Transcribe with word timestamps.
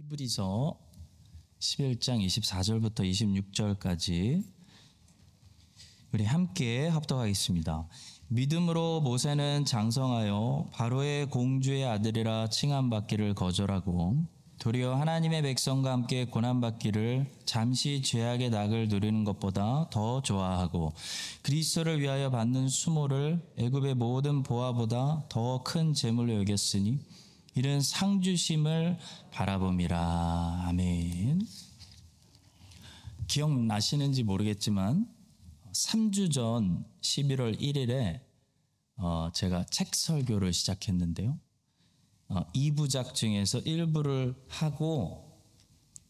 히브리서 0.00 0.78
11장 1.58 2.24
24절부터 2.24 3.00
26절까지 3.00 4.42
우리 6.12 6.24
함께 6.24 6.88
합독하겠습니다. 6.88 7.86
믿음으로 8.28 9.02
모세는 9.02 9.66
장성하여 9.66 10.70
바로의 10.72 11.28
공주의 11.28 11.84
아들이라 11.84 12.48
칭함받기를 12.48 13.34
거절하고 13.34 14.24
도리어 14.58 14.94
하나님의 14.94 15.42
백성과 15.42 15.92
함께 15.92 16.24
고난받기를 16.24 17.30
잠시 17.44 18.00
죄악의 18.00 18.48
낙을 18.48 18.88
누리는 18.88 19.24
것보다 19.24 19.90
더 19.90 20.22
좋아하고 20.22 20.94
그리스도를 21.42 22.00
위하여 22.00 22.30
받는 22.30 22.68
수모를 22.68 23.42
애굽의 23.58 23.96
모든 23.96 24.42
보화보다 24.42 25.26
더 25.28 25.62
큰 25.62 25.92
재물로 25.92 26.40
여겼으니 26.40 27.00
이는 27.60 27.82
상주심을 27.82 28.96
바라봄이라 29.32 30.64
아멘. 30.64 31.46
기억나시는지 33.26 34.22
모르겠지만 34.22 35.06
3주 35.70 36.32
전 36.32 36.86
11월 37.02 37.60
1일에 37.60 38.22
어, 38.96 39.28
제가 39.34 39.66
책 39.66 39.94
설교를 39.94 40.54
시작했는데요. 40.54 41.38
어, 42.28 42.50
2부작 42.54 43.12
중에서 43.12 43.60
1부를 43.60 44.34
하고 44.48 45.38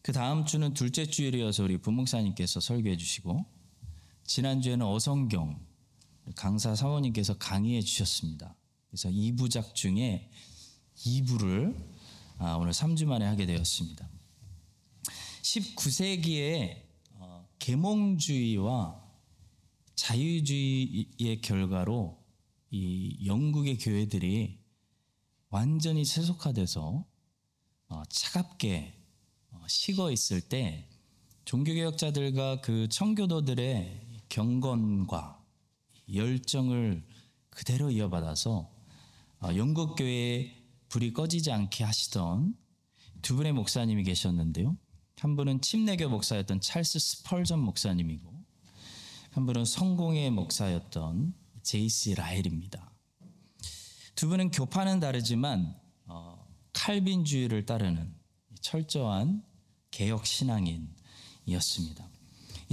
그 0.01 0.13
다음 0.13 0.45
주는 0.45 0.73
둘째 0.73 1.05
주일이어서 1.05 1.63
우리 1.63 1.77
부목사님께서 1.79 2.61
설교해 2.61 2.95
주시고 2.95 3.43
지난주에는 4.23 4.85
어성경 4.85 5.59
강사 6.37 6.75
사모님께서 6.75 7.37
강의해 7.39 7.81
주셨습니다. 7.81 8.55
그래서 8.87 9.09
2부작 9.09 9.75
중에 9.75 10.29
2부를 11.05 11.75
아, 12.37 12.55
오늘 12.55 12.71
3주 12.71 13.05
만에 13.05 13.25
하게 13.25 13.45
되었습니다. 13.45 14.07
19세기에 15.41 16.83
어, 17.13 17.47
계몽주의와 17.59 19.01
자유주의의 19.95 21.41
결과로 21.41 22.19
이 22.71 23.17
영국의 23.25 23.77
교회들이 23.77 24.59
완전히 25.49 26.05
세속화돼서 26.05 27.05
어, 27.89 28.03
차갑게 28.09 28.93
어, 29.51 29.63
식어 29.67 30.11
있을 30.11 30.41
때 30.41 30.87
종교개혁자들과 31.45 32.61
그 32.61 32.87
청교도들의 32.89 34.21
경건과 34.29 35.43
열정을 36.13 37.03
그대로 37.49 37.91
이어받아서 37.91 38.71
영국 39.55 39.95
교회의 39.95 40.60
불이 40.91 41.13
꺼지지 41.13 41.53
않게 41.53 41.85
하시던 41.85 42.53
두 43.21 43.37
분의 43.37 43.53
목사님이 43.53 44.03
계셨는데요. 44.03 44.77
한 45.19 45.35
분은 45.37 45.61
침례교 45.61 46.09
목사였던 46.09 46.59
찰스 46.59 46.99
스펄전 46.99 47.59
목사님이고 47.59 48.29
한 49.29 49.45
분은 49.45 49.63
성공의 49.63 50.31
목사였던 50.31 51.33
제이시 51.63 52.15
라헬입니다. 52.15 52.91
두 54.15 54.27
분은 54.27 54.51
교파는 54.51 54.99
다르지만 54.99 55.79
어, 56.07 56.45
칼빈주의를 56.73 57.65
따르는 57.65 58.13
철저한 58.59 59.45
개혁 59.91 60.25
신앙인이었습니다. 60.25 62.09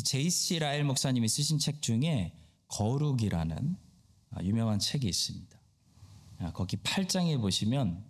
J.C. 0.02 0.58
라일 0.58 0.82
목사님이 0.82 1.28
쓰신 1.28 1.60
책 1.60 1.82
중에 1.82 2.32
거룩이라는 2.66 3.76
아, 4.30 4.42
유명한 4.42 4.80
책이 4.80 5.06
있습니다. 5.06 5.57
아, 6.40 6.52
거기 6.52 6.76
8장에 6.76 7.40
보시면 7.40 8.04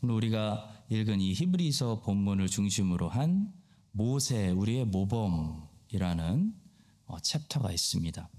우리가 0.00 0.84
읽은 0.88 1.20
이 1.20 1.34
히브리서 1.34 2.00
본문을 2.00 2.48
중심으로 2.48 3.08
한 3.10 3.52
모세 3.92 4.48
우리의 4.50 4.86
모범이라는 4.86 6.54
어, 7.06 7.20
챕터가 7.20 7.70
있습니다. 7.70 8.30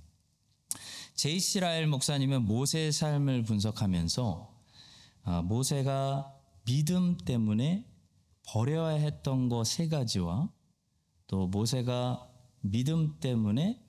J.C. 1.14 1.60
라일 1.60 1.86
목사님은 1.88 2.46
모세의 2.46 2.92
삶을 2.92 3.44
분석하면서 3.44 4.60
아, 5.24 5.42
모세가 5.44 6.36
믿음 6.66 7.18
때문에 7.18 7.86
버려야 8.48 8.96
했던 8.96 9.50
거세 9.50 9.88
가지와 9.88 10.50
또 11.28 11.48
모세가 11.48 12.28
믿음 12.62 13.20
때문에 13.20 13.80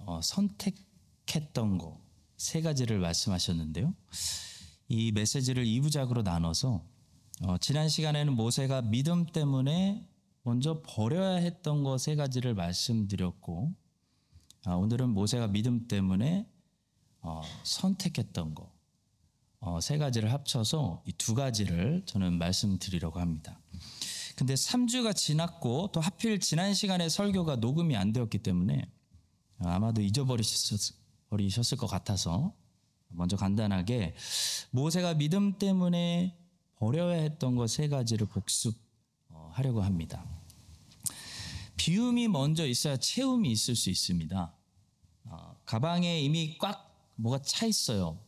어, 0.00 0.20
선택했던 0.22 1.78
거세 1.78 2.60
가지를 2.62 3.00
말씀하셨는데요. 3.00 3.92
이 4.88 5.12
메시지를 5.12 5.64
2부작으로 5.64 6.22
나눠서 6.22 6.84
어, 7.42 7.58
지난 7.58 7.88
시간에는 7.88 8.32
모세가 8.34 8.82
믿음 8.82 9.26
때문에 9.26 10.06
먼저 10.42 10.82
버려야 10.82 11.36
했던 11.36 11.82
거세 11.84 12.16
가지를 12.16 12.54
말씀드렸고 12.54 13.74
아, 14.64 14.74
오늘은 14.74 15.10
모세가 15.10 15.48
믿음 15.48 15.86
때문에 15.88 16.46
어, 17.20 17.42
선택했던 17.64 18.54
거 18.54 18.72
어, 19.60 19.80
세 19.80 19.98
가지를 19.98 20.32
합쳐서 20.32 21.02
이 21.06 21.12
두 21.12 21.34
가지를 21.34 22.02
저는 22.06 22.38
말씀드리려고 22.38 23.20
합니다. 23.20 23.60
근데 24.36 24.54
3주가 24.54 25.14
지났고 25.14 25.90
또 25.92 26.00
하필 26.00 26.38
지난 26.38 26.72
시간에 26.72 27.08
설교가 27.08 27.56
녹음이 27.56 27.96
안 27.96 28.12
되었기 28.12 28.38
때문에 28.38 28.88
아마도 29.58 30.00
잊어버리셨을 30.00 31.76
것 31.76 31.86
같아서 31.88 32.54
먼저 33.08 33.36
간단하게 33.36 34.14
모세가 34.70 35.14
믿음 35.14 35.58
때문에 35.58 36.36
버려야 36.76 37.20
했던 37.22 37.56
것 37.56 37.66
세 37.66 37.88
가지를 37.88 38.26
복습하려고 38.26 39.82
합니다. 39.82 40.24
비움이 41.76 42.28
먼저 42.28 42.66
있어야 42.66 42.96
채움이 42.96 43.50
있을 43.50 43.74
수 43.76 43.90
있습니다. 43.90 44.54
어, 45.24 45.56
가방에 45.64 46.20
이미 46.20 46.56
꽉 46.58 46.84
뭐가 47.16 47.40
차 47.42 47.66
있어요. 47.66 48.18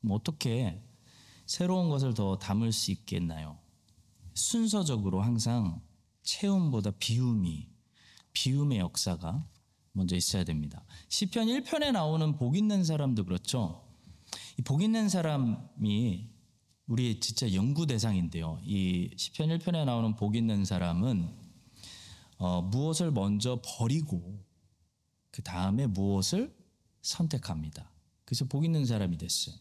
뭐 0.00 0.16
어떻게 0.16 0.82
새로운 1.46 1.88
것을 1.90 2.14
더 2.14 2.38
담을 2.38 2.72
수 2.72 2.90
있겠나요? 2.90 3.58
순서적으로 4.34 5.20
항상 5.20 5.80
채움보다 6.22 6.92
비움이 6.98 7.68
비움의 8.32 8.78
역사가 8.78 9.46
먼저 9.92 10.16
있어야 10.16 10.44
됩니다. 10.44 10.84
시편 11.08 11.48
1편에 11.48 11.92
나오는 11.92 12.36
복 12.36 12.56
있는 12.56 12.82
사람도 12.84 13.24
그렇죠. 13.24 13.84
복 14.64 14.82
있는 14.82 15.08
사람이 15.08 16.30
우리 16.86 17.20
진짜 17.20 17.52
연구 17.54 17.86
대상인데요. 17.86 18.60
이 18.64 19.10
시편 19.16 19.48
1편에 19.48 19.84
나오는 19.84 20.14
복 20.16 20.36
있는 20.36 20.64
사람은 20.64 21.28
어, 22.38 22.60
무엇을 22.60 23.12
먼저 23.12 23.62
버리고 23.64 24.44
그 25.30 25.42
다음에 25.42 25.86
무엇을 25.86 26.54
선택합니다. 27.00 27.90
그래서 28.24 28.44
복 28.44 28.64
있는 28.64 28.84
사람이 28.84 29.16
됐어요. 29.16 29.54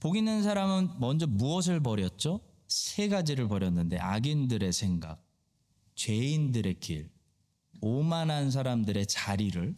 복 0.00 0.16
있는 0.16 0.42
사람은 0.42 1.00
먼저 1.00 1.26
무엇을 1.26 1.80
버렸죠? 1.80 2.40
세 2.68 3.08
가지를 3.08 3.48
버렸는데 3.48 3.98
악인들의 3.98 4.72
생각, 4.72 5.24
죄인들의 5.96 6.80
길, 6.80 7.10
오만한 7.80 8.50
사람들의 8.50 9.06
자리를 9.06 9.76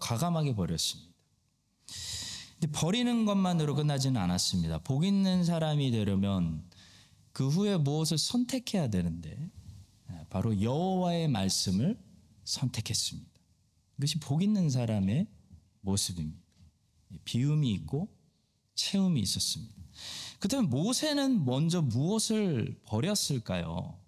과감하게 0.00 0.54
버렸습니다. 0.54 1.07
근데 2.60 2.72
버리는 2.72 3.24
것만으로 3.24 3.76
끝나지는 3.76 4.20
않았습니다. 4.20 4.78
복 4.78 5.04
있는 5.04 5.44
사람이 5.44 5.92
되려면 5.92 6.64
그 7.32 7.48
후에 7.48 7.76
무엇을 7.76 8.18
선택해야 8.18 8.88
되는데 8.88 9.48
바로 10.28 10.60
여호와의 10.60 11.28
말씀을 11.28 11.96
선택했습니다. 12.42 13.30
이것이 13.98 14.18
복 14.18 14.42
있는 14.42 14.70
사람의 14.70 15.28
모습입니다. 15.82 16.42
비움이 17.24 17.70
있고 17.74 18.08
채움이 18.74 19.20
있었습니다. 19.20 19.74
그렇다면 20.40 20.68
모세는 20.70 21.44
먼저 21.44 21.80
무엇을 21.80 22.80
버렸을까요? 22.86 23.98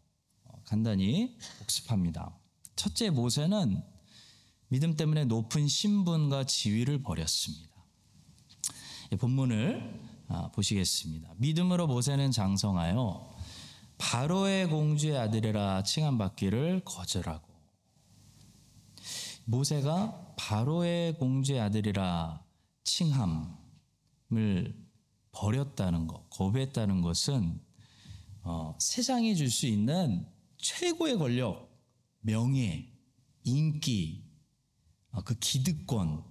어, 0.44 0.62
간단히 0.64 1.36
복습합니다. 1.60 2.36
첫째 2.74 3.10
모세는 3.10 3.80
믿음 4.68 4.96
때문에 4.96 5.24
높은 5.24 5.68
신분과 5.68 6.46
지위를 6.46 7.02
버렸습니다. 7.02 7.69
본문을 9.16 10.00
아, 10.28 10.50
보시겠습니다. 10.52 11.34
믿음으로 11.38 11.86
모세는 11.86 12.30
장성하여 12.30 13.28
바로의 13.98 14.68
공주의 14.68 15.18
아들이라 15.18 15.82
칭함받기를 15.82 16.82
거절하고 16.84 17.50
모세가 19.44 20.34
바로의 20.38 21.18
공주의 21.18 21.60
아들이라 21.60 22.44
칭함을 22.84 23.50
버렸다는 25.32 26.06
것, 26.06 26.28
거부했다는 26.30 27.02
것은 27.02 27.60
어, 28.42 28.76
세상이 28.78 29.36
줄 29.36 29.50
수 29.50 29.66
있는 29.66 30.26
최고의 30.56 31.18
권력, 31.18 31.70
명예, 32.20 32.92
인기, 33.44 34.24
어, 35.10 35.22
그 35.22 35.34
기득권 35.38 36.24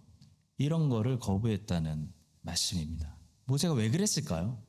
이런 0.57 0.89
거를 0.89 1.19
거부했다는 1.19 2.11
말씀입니다. 2.49 3.15
모세가 3.45 3.73
왜 3.73 3.89
그랬을까요? 3.89 4.61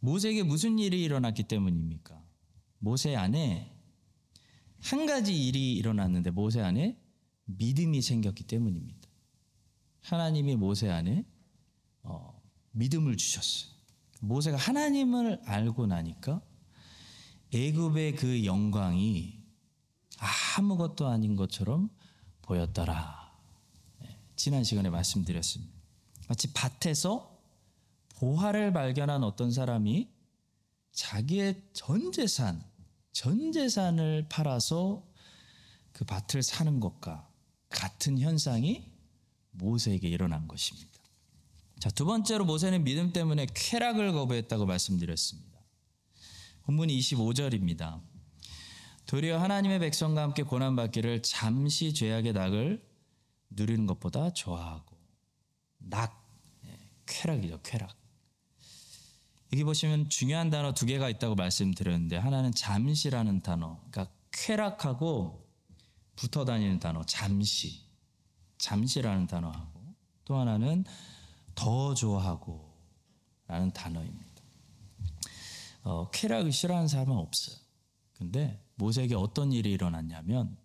모세에게 0.00 0.42
무슨 0.42 0.78
일이 0.78 1.02
일어났기 1.02 1.44
때문입니까? 1.44 2.22
모세 2.78 3.14
안에 3.14 3.76
한 4.78 5.06
가지 5.06 5.46
일이 5.46 5.74
일어났는데 5.74 6.30
모세 6.30 6.60
안에 6.60 6.98
믿음이 7.44 8.00
생겼기 8.00 8.44
때문입니다. 8.44 9.08
하나님이 10.02 10.56
모세 10.56 10.88
안에 10.88 11.24
어, 12.02 12.40
믿음을 12.72 13.16
주셨어요. 13.16 13.74
모세가 14.20 14.56
하나님을 14.56 15.42
알고 15.44 15.86
나니까 15.86 16.40
애굽의 17.52 18.16
그 18.16 18.44
영광이 18.44 19.38
아무것도 20.56 21.08
아닌 21.08 21.36
것처럼 21.36 21.90
보였더라. 22.42 23.32
네, 24.00 24.18
지난 24.36 24.64
시간에 24.64 24.88
말씀드렸습니다. 24.88 25.79
마치 26.30 26.46
밭에서 26.52 27.36
보화를 28.10 28.72
발견한 28.72 29.24
어떤 29.24 29.50
사람이 29.50 30.08
자기의 30.92 31.60
전 31.72 32.12
재산, 32.12 32.62
전 33.10 33.50
재산을 33.50 34.28
팔아서 34.28 35.04
그 35.90 36.04
밭을 36.04 36.44
사는 36.44 36.78
것과 36.78 37.28
같은 37.68 38.20
현상이 38.20 38.92
모세에게 39.50 40.08
일어난 40.08 40.46
것입니다. 40.46 41.00
자, 41.80 41.90
두 41.90 42.04
번째로 42.04 42.44
모세는 42.44 42.84
믿음 42.84 43.12
때문에 43.12 43.48
쾌락을 43.52 44.12
거부했다고 44.12 44.66
말씀드렸습니다. 44.66 45.58
본문이 46.62 46.96
25절입니다. 46.96 48.00
도리어 49.06 49.40
하나님의 49.40 49.80
백성과 49.80 50.22
함께 50.22 50.44
고난받기를 50.44 51.22
잠시 51.22 51.92
죄악의 51.92 52.34
낙을 52.34 52.88
누리는 53.50 53.84
것보다 53.86 54.32
좋아하고 54.32 54.96
낙, 55.80 56.14
예, 56.14 56.19
쾌락이죠, 57.10 57.60
쾌락. 57.62 57.96
여기 59.52 59.64
보시면 59.64 60.08
중요한 60.08 60.48
단어 60.48 60.72
두 60.72 60.86
개가 60.86 61.08
있다고 61.08 61.34
말씀드렸는데 61.34 62.16
하나는 62.16 62.52
잠시라는 62.52 63.40
단어, 63.42 63.80
그러니까 63.90 64.14
쾌락하고 64.30 65.48
붙어 66.14 66.44
다니는 66.44 66.78
단어 66.78 67.02
잠시, 67.04 67.82
잠시라는 68.58 69.26
단어하고 69.26 69.96
또 70.24 70.36
하나는 70.36 70.84
더 71.56 71.94
좋아하고 71.94 72.70
라는 73.48 73.72
단어입니다. 73.72 74.30
어, 75.82 76.10
쾌락을 76.10 76.52
싫어하는 76.52 76.86
사람은 76.86 77.16
없어요. 77.16 77.56
근데 78.12 78.62
모세에게 78.76 79.16
어떤 79.16 79.50
일이 79.52 79.72
일어났냐면 79.72 80.56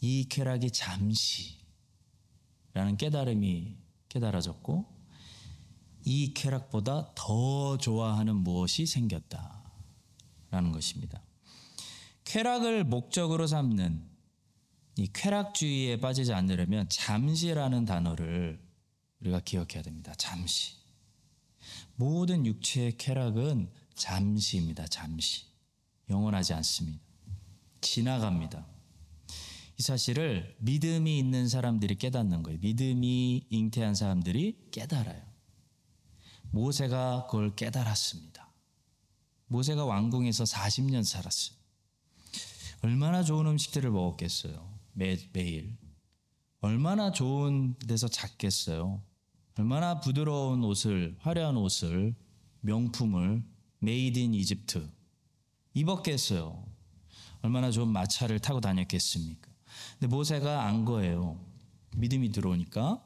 이 0.00 0.28
쾌락이 0.28 0.70
잠시라는 0.70 1.58
깨달음이 2.98 3.76
깨달아졌고 4.08 4.99
이 6.04 6.34
쾌락보다 6.34 7.12
더 7.14 7.78
좋아하는 7.78 8.36
무엇이 8.36 8.86
생겼다 8.86 9.62
라는 10.50 10.72
것입니다. 10.72 11.22
쾌락을 12.24 12.84
목적으로 12.84 13.46
삼는 13.46 14.08
이 14.96 15.08
쾌락주의에 15.12 15.98
빠지지 16.00 16.32
않으려면 16.32 16.88
잠시라는 16.88 17.84
단어를 17.84 18.60
우리가 19.20 19.40
기억해야 19.40 19.82
됩니다. 19.82 20.14
잠시. 20.16 20.74
모든 21.96 22.46
육체의 22.46 22.96
쾌락은 22.96 23.70
잠시입니다. 23.94 24.86
잠시. 24.86 25.44
영원하지 26.08 26.54
않습니다. 26.54 27.00
지나갑니다. 27.80 28.66
이 29.78 29.82
사실을 29.82 30.56
믿음이 30.58 31.18
있는 31.18 31.48
사람들이 31.48 31.96
깨닫는 31.96 32.42
거예요. 32.42 32.58
믿음이 32.60 33.46
잉태한 33.48 33.94
사람들이 33.94 34.68
깨달아요. 34.70 35.29
모세가 36.50 37.26
그걸 37.26 37.54
깨달았습니다. 37.54 38.48
모세가 39.46 39.84
왕궁에서 39.84 40.44
40년 40.44 41.04
살았어요. 41.04 41.56
얼마나 42.82 43.22
좋은 43.22 43.46
음식들을 43.46 43.90
먹었겠어요. 43.90 44.78
매, 44.92 45.16
매일. 45.32 45.76
얼마나 46.60 47.10
좋은 47.10 47.74
데서 47.86 48.08
잤겠어요. 48.08 49.02
얼마나 49.58 50.00
부드러운 50.00 50.62
옷을, 50.62 51.16
화려한 51.20 51.56
옷을, 51.56 52.14
명품을, 52.60 53.42
made 53.80 54.18
in 54.18 54.34
Egypt 54.34 54.90
입었겠어요. 55.74 56.64
얼마나 57.42 57.70
좋은 57.70 57.88
마차를 57.88 58.38
타고 58.38 58.60
다녔겠습니까? 58.60 59.50
근데 59.98 60.06
모세가 60.14 60.64
안 60.64 60.84
거예요. 60.84 61.40
믿음이 61.96 62.30
들어오니까 62.30 63.02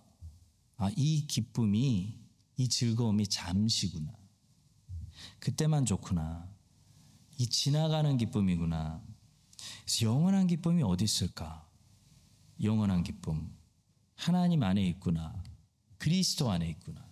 아, 0.77 0.91
이 0.97 1.27
기쁨이 1.27 2.24
이 2.57 2.69
즐거움이 2.69 3.27
잠시구나. 3.27 4.13
그때만 5.39 5.87
좋구나. 5.87 6.49
이 7.39 7.47
지나가는 7.49 8.17
기쁨이구나. 8.17 9.03
그래서 9.85 10.07
영원한 10.07 10.47
기쁨이 10.47 10.83
어디 10.83 11.05
있을까? 11.05 11.67
영원한 12.63 13.03
기쁨. 13.03 13.53
하나님 14.15 14.63
안에 14.63 14.83
있구나. 14.87 15.43
그리스도 15.99 16.51
안에 16.51 16.69
있구나. 16.69 17.05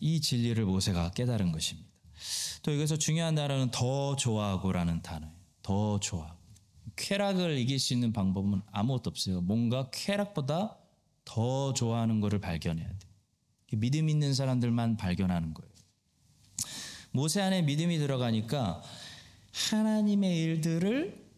이 0.00 0.20
진리를 0.20 0.64
모세가 0.64 1.10
깨달은 1.10 1.52
것입니다. 1.52 1.90
또 2.62 2.72
여기서 2.74 2.96
중요한 2.96 3.34
단어는 3.34 3.70
더 3.70 4.16
좋아하고라는 4.16 5.02
단어예요. 5.02 5.34
더 5.62 6.00
좋아하고. 6.00 6.40
쾌락을 6.96 7.58
이길 7.58 7.78
수 7.78 7.94
있는 7.94 8.12
방법은 8.12 8.62
아무것도 8.72 9.10
없어요. 9.10 9.40
뭔가 9.40 9.90
쾌락보다 9.90 10.76
더 11.24 11.72
좋아하는 11.72 12.20
것을 12.20 12.40
발견해야 12.40 12.88
돼. 12.88 13.09
믿음 13.76 14.08
있는 14.08 14.34
사람들만 14.34 14.96
발견하는 14.96 15.54
거예요. 15.54 15.70
모세 17.12 17.40
안에 17.40 17.62
믿음이 17.62 17.98
들어가니까 17.98 18.82
하나님의 19.52 20.38
일들을 20.42 21.30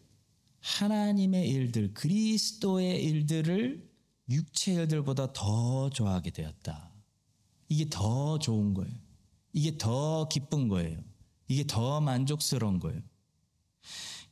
하나님의 0.63 1.49
일들, 1.49 1.93
그리스도의 1.93 3.03
일들을 3.03 3.91
육체 4.29 4.73
일들보다 4.73 5.33
더 5.33 5.89
좋아하게 5.89 6.31
되었다. 6.31 6.89
이게 7.67 7.89
더 7.89 8.39
좋은 8.39 8.73
거예요. 8.73 8.93
이게 9.51 9.77
더 9.77 10.27
기쁜 10.29 10.69
거예요. 10.69 10.99
이게 11.47 11.65
더 11.67 11.99
만족스러운 11.99 12.79
거예요. 12.79 13.01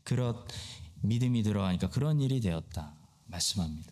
그런 0.03 0.35
믿음이 1.01 1.43
들어가니까 1.43 1.89
그런 1.89 2.21
일이 2.21 2.39
되었다. 2.39 2.95
말씀합니다. 3.25 3.91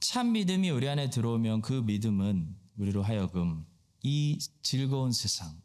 참 0.00 0.32
믿음이 0.32 0.70
우리 0.70 0.88
안에 0.88 1.10
들어오면 1.10 1.60
그 1.60 1.74
믿음은 1.74 2.56
우리로 2.76 3.02
하여금 3.02 3.64
이 4.02 4.38
즐거운 4.62 5.12
세상, 5.12 5.60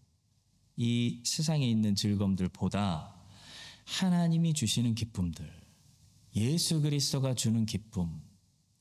이 0.78 1.22
세상에 1.26 1.70
있는 1.70 1.96
즐거움들보다 1.96 3.16
하나님이 3.86 4.54
주시는 4.54 4.96
기쁨들, 4.96 5.52
예수 6.36 6.82
그리스도가 6.82 7.36
주는 7.36 7.66
기쁨, 7.66 8.22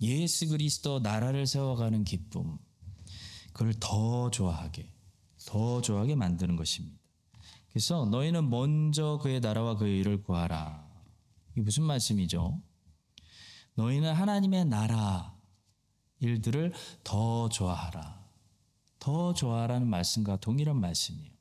예수 0.01 0.49
그리스도 0.49 1.01
나라를 1.01 1.47
세워가는 1.47 2.05
기쁨, 2.05 2.59
그걸 3.53 3.75
더 3.81 4.31
좋아하게, 4.31 4.95
더 5.47 5.81
좋아하게 5.81 6.15
만드는 6.15 6.57
것입니다. 6.57 6.99
그래서 7.71 8.05
너희는 8.07 8.49
먼저 8.49 9.19
그의 9.23 9.41
나라와 9.41 9.77
그의 9.77 9.99
일을 10.01 10.23
구하라. 10.23 10.89
이게 11.53 11.63
무슨 11.63 11.85
말씀이죠? 11.85 12.61
너희는 13.75 14.13
하나님의 14.13 14.67
나라 14.67 15.37
일들을 16.21 16.73
더 17.03 17.49
좋아하라. 17.49 18.20
더 19.01 19.35
좋아라는 19.35 19.89
말씀과 19.89 20.37
동일한 20.37 20.81
말씀이에요. 20.81 21.33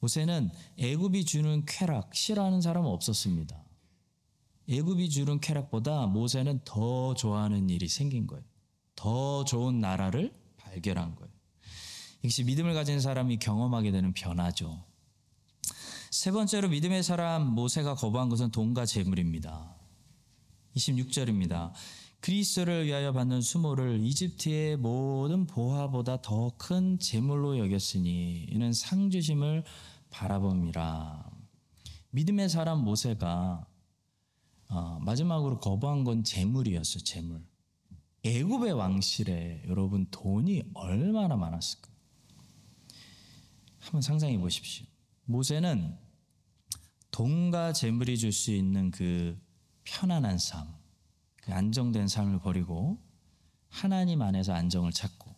모세는 0.00 0.50
애굽이 0.76 1.24
주는 1.24 1.64
쾌락 1.64 2.14
싫어하는 2.14 2.60
사람은 2.60 2.90
없었습니다. 2.90 3.64
애굽이 4.68 5.08
주는 5.08 5.40
쾌락보다 5.40 6.06
모세는 6.06 6.60
더 6.64 7.14
좋아하는 7.14 7.70
일이 7.70 7.88
생긴 7.88 8.26
거예요. 8.26 8.44
더 8.94 9.44
좋은 9.44 9.80
나라를 9.80 10.34
발견한 10.56 11.14
거예요. 11.14 11.32
역시 12.24 12.42
믿음을 12.44 12.74
가진 12.74 13.00
사람이 13.00 13.38
경험하게 13.38 13.92
되는 13.92 14.12
변화죠. 14.12 14.84
세 16.10 16.30
번째로 16.32 16.68
믿음의 16.68 17.02
사람 17.02 17.46
모세가 17.46 17.94
거부한 17.94 18.28
것은 18.28 18.50
돈과 18.50 18.86
재물입니다. 18.86 19.76
26절입니다. 20.76 21.72
그리스도를 22.26 22.86
위하여 22.86 23.12
받는 23.12 23.40
수모를 23.40 24.00
이집트의 24.00 24.78
모든 24.78 25.46
보화보다 25.46 26.22
더 26.22 26.50
큰 26.58 26.98
재물로 26.98 27.56
여겼으니 27.56 28.48
이는 28.50 28.72
상 28.72 29.10
주심을 29.10 29.62
바라봅니다. 30.10 31.30
믿음의 32.10 32.48
사람 32.48 32.82
모세가 32.82 33.64
어, 34.70 34.98
마지막으로 35.02 35.60
거부한 35.60 36.02
건 36.02 36.24
재물이었어요. 36.24 37.04
재물. 37.04 37.46
애굽의 38.24 38.72
왕실에 38.72 39.62
여러분 39.68 40.08
돈이 40.10 40.64
얼마나 40.74 41.36
많았을까? 41.36 41.88
한번 43.78 44.02
상상해 44.02 44.36
보십시오. 44.36 44.84
모세는 45.26 45.96
돈과 47.12 47.72
재물이 47.72 48.18
줄 48.18 48.32
수 48.32 48.50
있는 48.50 48.90
그 48.90 49.40
편안한 49.84 50.38
삶, 50.38 50.66
그 50.66 50.75
안정된 51.52 52.08
삶을 52.08 52.40
버리고 52.40 52.98
하나님 53.68 54.22
안에서 54.22 54.52
안정을 54.52 54.92
찾고 54.92 55.34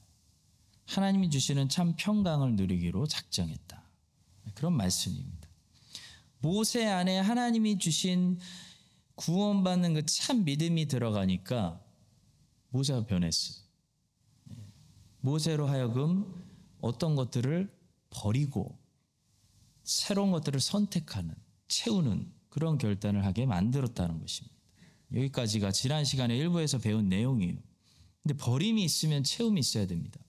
하나님이 0.87 1.31
주시는 1.31 1.69
참 1.69 1.95
평강을 1.97 2.57
누리기로 2.57 3.07
작정했다. 3.07 3.83
그런 4.55 4.73
말씀입니다. 4.73 5.49
모세 6.41 6.87
안에 6.87 7.19
하나님이 7.19 7.79
주신 7.79 8.39
구원받는 9.17 9.95
그 9.95 10.07
참 10.07 10.45
믿음이 10.45 10.87
들어가니까 10.87 11.83
모세가 12.71 13.07
변했어. 13.07 13.63
모세로 15.21 15.67
하여금 15.67 16.33
어떤 16.81 17.17
것들을 17.17 17.77
버리고 18.11 18.79
새로운 19.83 20.31
것들을 20.31 20.61
선택하는 20.61 21.35
채우는 21.67 22.33
그런 22.49 22.79
결단을 22.79 23.25
하게 23.25 23.47
만들었다는 23.47 24.21
것입니다. 24.21 24.58
여기까지가 25.13 25.73
지난 25.73 26.05
시간에 26.05 26.37
일부에서 26.37 26.79
배운 26.79 27.09
내용이에요. 27.09 27.59
근데 28.23 28.37
버림이 28.37 28.85
있으면 28.85 29.25
채움이 29.25 29.61
있어야 29.61 29.87
됩니다. 29.87 30.21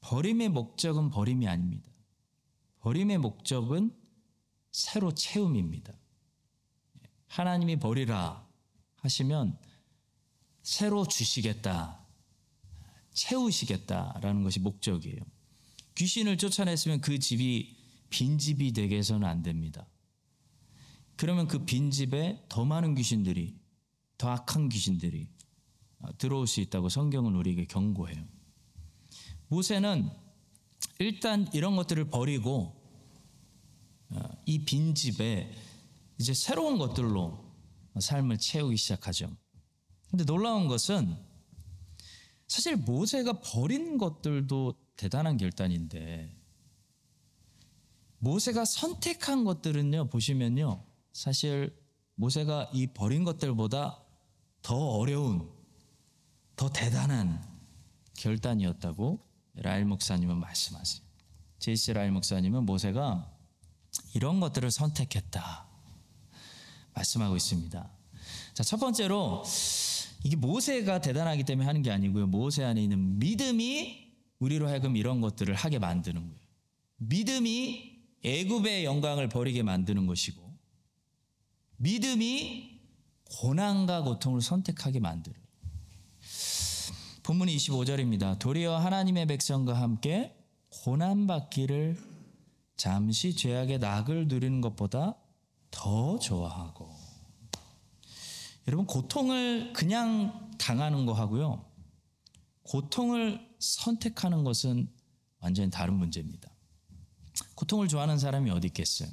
버림의 0.00 0.50
목적은 0.50 1.10
버림이 1.10 1.48
아닙니다. 1.48 1.90
버림의 2.80 3.18
목적은 3.18 3.94
새로 4.72 5.14
채움입니다. 5.14 5.92
하나님이 7.26 7.78
버리라 7.78 8.46
하시면 8.96 9.58
새로 10.62 11.06
주시겠다, 11.06 12.06
채우시겠다라는 13.12 14.42
것이 14.42 14.60
목적이에요. 14.60 15.20
귀신을 15.94 16.38
쫓아냈으면 16.38 17.00
그 17.00 17.18
집이 17.18 17.76
빈집이 18.10 18.72
되게 18.72 18.98
해서는 18.98 19.26
안 19.26 19.42
됩니다. 19.42 19.86
그러면 21.20 21.48
그 21.48 21.66
빈집에 21.66 22.46
더 22.48 22.64
많은 22.64 22.94
귀신들이, 22.94 23.54
더 24.16 24.30
악한 24.30 24.70
귀신들이 24.70 25.28
들어올 26.16 26.46
수 26.46 26.62
있다고 26.62 26.88
성경은 26.88 27.34
우리에게 27.34 27.66
경고해요. 27.66 28.24
모세는 29.48 30.08
일단 30.98 31.46
이런 31.52 31.76
것들을 31.76 32.08
버리고 32.08 32.74
이 34.46 34.64
빈집에 34.64 35.52
이제 36.18 36.32
새로운 36.32 36.78
것들로 36.78 37.52
삶을 37.98 38.38
채우기 38.38 38.78
시작하죠. 38.78 39.30
근데 40.08 40.24
놀라운 40.24 40.68
것은 40.68 41.14
사실 42.48 42.76
모세가 42.76 43.42
버린 43.42 43.98
것들도 43.98 44.72
대단한 44.96 45.36
결단인데 45.36 46.34
모세가 48.20 48.64
선택한 48.64 49.44
것들은요 49.44 50.08
보시면요 50.08 50.86
사실 51.12 51.76
모세가 52.14 52.70
이 52.72 52.86
버린 52.88 53.24
것들보다 53.24 54.02
더 54.62 54.76
어려운 54.76 55.50
더 56.56 56.68
대단한 56.70 57.42
결단이었다고 58.18 59.26
라일 59.54 59.86
목사님은 59.86 60.38
말씀하세요. 60.38 61.02
제이스 61.58 61.90
라일 61.92 62.12
목사님은 62.12 62.64
모세가 62.64 63.30
이런 64.14 64.40
것들을 64.40 64.70
선택했다 64.70 65.66
말씀하고 66.94 67.36
있습니다. 67.36 67.90
자, 68.54 68.62
첫 68.62 68.76
번째로 68.78 69.42
이게 70.22 70.36
모세가 70.36 71.00
대단하기 71.00 71.44
때문에 71.44 71.66
하는 71.66 71.82
게 71.82 71.90
아니고요. 71.90 72.26
모세 72.26 72.62
안에 72.64 72.82
있는 72.82 73.18
믿음이 73.18 74.10
우리로 74.38 74.68
하여금 74.68 74.96
이런 74.96 75.20
것들을 75.20 75.54
하게 75.54 75.78
만드는 75.78 76.20
거예요. 76.20 76.46
믿음이 76.96 77.98
애굽의 78.22 78.84
영광을 78.84 79.28
버리게 79.28 79.62
만드는 79.62 80.06
것이고 80.06 80.49
믿음이 81.80 82.78
고난과 83.24 84.02
고통을 84.02 84.42
선택하게 84.42 85.00
만들어요. 85.00 85.40
본문이 87.22 87.56
25절입니다. 87.56 88.38
도리어 88.38 88.76
하나님의 88.76 89.26
백성과 89.26 89.80
함께 89.80 90.36
고난받기를 90.68 91.98
잠시 92.76 93.34
죄악의 93.34 93.78
낙을 93.78 94.28
누리는 94.28 94.60
것보다 94.60 95.16
더 95.70 96.18
좋아하고 96.18 96.94
여러분 98.68 98.86
고통을 98.86 99.72
그냥 99.72 100.50
당하는 100.58 101.06
거 101.06 101.12
하고요. 101.14 101.64
고통을 102.64 103.40
선택하는 103.58 104.44
것은 104.44 104.88
완전히 105.38 105.70
다른 105.70 105.94
문제입니다. 105.94 106.50
고통을 107.54 107.88
좋아하는 107.88 108.18
사람이 108.18 108.50
어디 108.50 108.68
있겠어요? 108.68 109.08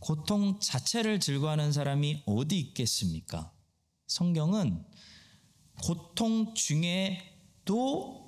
고통 0.00 0.58
자체를 0.60 1.20
즐거워하는 1.20 1.72
사람이 1.72 2.24
어디 2.26 2.58
있겠습니까? 2.58 3.52
성경은 4.06 4.84
고통 5.82 6.54
중에도 6.54 8.20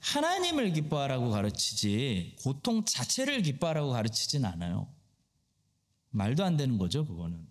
하나님을 0.00 0.72
기뻐하라고 0.72 1.30
가르치지 1.30 2.36
고통 2.42 2.84
자체를 2.84 3.42
기뻐하라고 3.42 3.90
가르치진 3.90 4.44
않아요. 4.44 4.92
말도 6.10 6.44
안 6.44 6.56
되는 6.56 6.76
거죠, 6.76 7.06
그거는. 7.06 7.46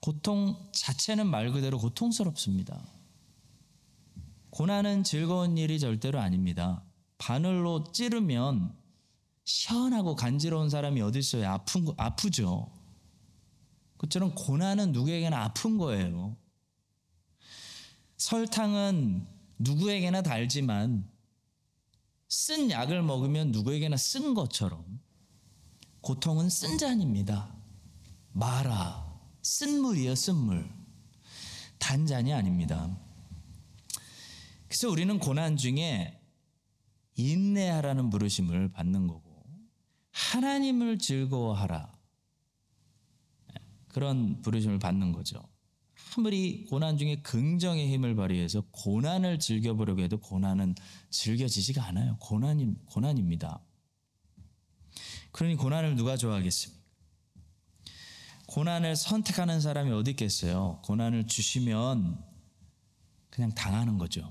고통 0.00 0.70
자체는 0.72 1.26
말 1.26 1.52
그대로 1.52 1.78
고통스럽습니다. 1.78 2.82
고난은 4.50 5.04
즐거운 5.04 5.56
일이 5.56 5.78
절대로 5.78 6.18
아닙니다. 6.18 6.82
바늘로 7.18 7.84
찌르면 7.92 8.81
시원하고 9.44 10.14
간지러운 10.14 10.70
사람이 10.70 11.00
어디 11.02 11.18
있어요? 11.18 11.48
아픈 11.48 11.84
거, 11.84 11.94
아프죠. 11.96 12.70
그처럼 13.96 14.34
고난은 14.34 14.92
누구에게나 14.92 15.44
아픈 15.44 15.78
거예요. 15.78 16.36
설탕은 18.16 19.26
누구에게나 19.58 20.22
달지만 20.22 21.08
쓴 22.28 22.70
약을 22.70 23.02
먹으면 23.02 23.52
누구에게나 23.52 23.96
쓴 23.96 24.34
것처럼 24.34 25.00
고통은 26.00 26.48
쓴 26.48 26.78
잔입니다. 26.78 27.54
마라. 28.32 29.12
쓴물이에요, 29.42 30.14
쓴물. 30.14 30.68
단 31.78 32.06
잔이 32.06 32.32
아닙니다. 32.32 32.96
그래서 34.66 34.88
우리는 34.88 35.18
고난 35.18 35.56
중에 35.56 36.18
인내하라는 37.14 38.10
부르심을 38.10 38.72
받는 38.72 39.06
거고, 39.06 39.31
하나님을 40.12 40.98
즐거워하라. 40.98 41.92
그런 43.88 44.40
부르심을 44.42 44.78
받는 44.78 45.12
거죠. 45.12 45.42
아무리 46.16 46.64
고난 46.66 46.98
중에 46.98 47.22
긍정의 47.22 47.90
힘을 47.92 48.14
발휘해서 48.14 48.62
고난을 48.70 49.38
즐겨보려고 49.38 50.02
해도 50.02 50.18
고난은 50.18 50.74
즐겨지지가 51.10 51.84
않아요. 51.86 52.16
고난이, 52.20 52.74
고난입니다. 52.86 53.60
그러니 55.30 55.56
고난을 55.56 55.96
누가 55.96 56.16
좋아하겠습니까? 56.16 56.82
고난을 58.46 58.96
선택하는 58.96 59.62
사람이 59.62 59.90
어디 59.92 60.10
있겠어요? 60.10 60.80
고난을 60.84 61.26
주시면 61.26 62.22
그냥 63.30 63.54
당하는 63.54 63.96
거죠. 63.96 64.30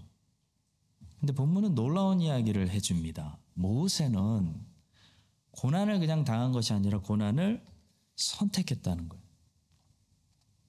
근데 1.19 1.33
본문은 1.33 1.73
놀라운 1.73 2.21
이야기를 2.21 2.69
해줍니다. 2.69 3.39
모세는 3.53 4.70
고난을 5.51 5.99
그냥 5.99 6.23
당한 6.23 6.51
것이 6.51 6.73
아니라 6.73 6.99
고난을 6.99 7.63
선택했다는 8.15 9.09
거예요. 9.09 9.23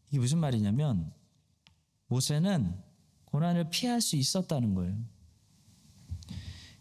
이게 0.08 0.18
무슨 0.18 0.38
말이냐면 0.38 1.12
모세는 2.08 2.78
고난을 3.26 3.70
피할 3.70 4.00
수 4.00 4.16
있었다는 4.16 4.74
거예요. 4.74 4.96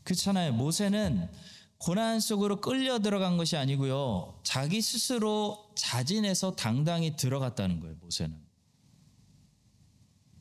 그렇잖아요. 0.03 0.53
모세는 0.53 1.29
고난 1.77 2.19
속으로 2.19 2.61
끌려 2.61 2.99
들어간 2.99 3.37
것이 3.37 3.57
아니고요. 3.57 4.39
자기 4.43 4.81
스스로 4.81 5.71
자진해서 5.75 6.55
당당히 6.55 7.15
들어갔다는 7.15 7.79
거예요, 7.79 7.95
모세는. 8.01 8.37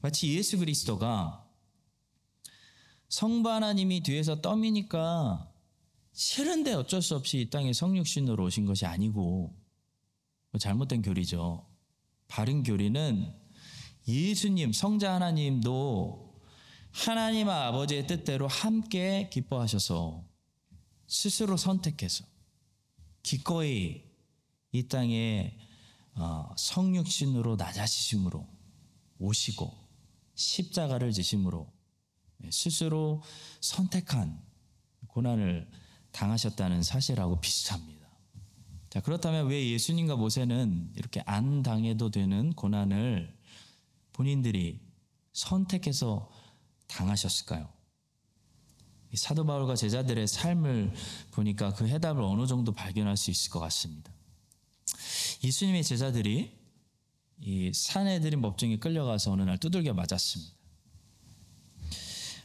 마치 0.02 0.34
예수 0.36 0.58
그리스도가 0.58 1.46
성부 3.08 3.48
하나님이 3.50 4.02
뒤에서 4.02 4.40
떠미니까 4.40 5.49
싫은데 6.20 6.74
어쩔 6.74 7.00
수 7.00 7.16
없이 7.16 7.40
이 7.40 7.48
땅에 7.48 7.72
성육신으로 7.72 8.44
오신 8.44 8.66
것이 8.66 8.84
아니고 8.84 9.56
뭐 10.50 10.58
잘못된 10.58 11.00
교리죠. 11.00 11.66
바른 12.28 12.62
교리는 12.62 13.34
예수님, 14.06 14.74
성자 14.74 15.14
하나님도 15.14 16.38
하나님 16.90 17.48
아버지의 17.48 18.06
뜻대로 18.06 18.48
함께 18.48 19.30
기뻐하셔서 19.32 20.22
스스로 21.06 21.56
선택해서 21.56 22.26
기꺼이 23.22 24.04
이 24.72 24.88
땅에 24.88 25.56
어, 26.16 26.54
성육신으로 26.54 27.56
낮아지심으로 27.56 28.46
오시고 29.18 29.74
십자가를 30.34 31.12
지심으로 31.12 31.72
스스로 32.50 33.22
선택한 33.62 34.38
고난을 35.06 35.79
당하셨다는 36.12 36.82
사실하고 36.82 37.40
비슷합니다. 37.40 38.00
자, 38.90 39.00
그렇다면 39.00 39.46
왜 39.46 39.70
예수님과 39.70 40.16
모세는 40.16 40.92
이렇게 40.96 41.22
안 41.26 41.62
당해도 41.62 42.10
되는 42.10 42.52
고난을 42.52 43.32
본인들이 44.12 44.80
선택해서 45.32 46.30
당하셨을까요? 46.88 47.68
사도 49.14 49.44
바울과 49.44 49.76
제자들의 49.76 50.26
삶을 50.26 50.92
보니까 51.32 51.72
그 51.74 51.86
해답을 51.86 52.22
어느 52.22 52.46
정도 52.46 52.72
발견할 52.72 53.16
수 53.16 53.30
있을 53.30 53.50
것 53.50 53.60
같습니다. 53.60 54.12
예수님의 55.42 55.84
제자들이 55.84 56.58
이 57.40 57.72
사내들인 57.72 58.42
법정에 58.42 58.78
끌려가서 58.78 59.32
어느 59.32 59.42
날 59.42 59.58
두들겨 59.58 59.94
맞았습니다. 59.94 60.52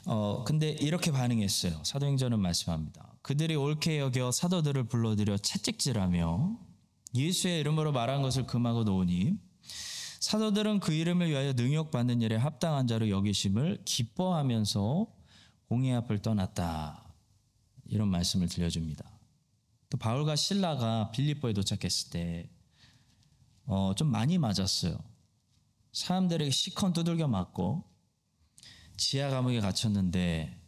어 0.06 0.44
근데 0.46 0.70
이렇게 0.70 1.12
반응했어요. 1.12 1.84
사도행전은 1.84 2.40
말씀합니다. 2.40 3.15
그들이 3.26 3.56
옳게 3.56 3.98
여겨 3.98 4.32
사도들을 4.32 4.84
불러들여 4.84 5.40
채찍질하며 5.40 6.60
예수의 7.16 7.60
이름으로 7.62 7.92
말한 7.92 8.22
것을 8.22 8.46
금하고 8.46 8.84
놓으니 8.84 9.40
사도들은 10.20 10.80
그 10.80 10.94
이름을 10.94 11.32
위하여 11.32 11.54
능욕받는 11.54 12.22
일에 12.22 12.36
합당한 12.36 12.86
자로 12.86 13.10
여기심을 13.10 13.82
기뻐하면서 13.84 15.08
공회 15.70 15.96
앞을 15.96 16.20
떠났다. 16.20 17.16
이런 17.88 18.10
말씀을 18.10 18.48
들려줍니다. 18.48 19.04
또 19.90 19.98
바울과 19.98 20.36
신라가 20.36 21.10
빌립보에 21.10 21.54
도착했을 21.54 22.12
때, 22.12 22.52
어, 23.66 23.94
좀 23.96 24.12
많이 24.12 24.38
맞았어요. 24.38 25.00
사람들에게 25.94 26.52
시컨 26.52 26.94
두들겨 26.94 27.28
맞고, 27.28 27.86
지하 28.98 29.32
감옥에 29.32 29.62
갇혔는데, 29.62 30.62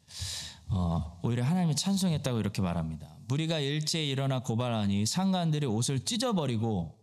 어, 0.69 1.19
오히려 1.23 1.43
하나님이 1.43 1.75
찬송했다고 1.75 2.39
이렇게 2.39 2.61
말합니다. 2.61 3.17
무리가 3.27 3.59
일제히 3.59 4.09
일어나 4.09 4.39
고발하니 4.39 5.05
상관들이 5.05 5.65
옷을 5.65 6.03
찢어버리고 6.03 6.97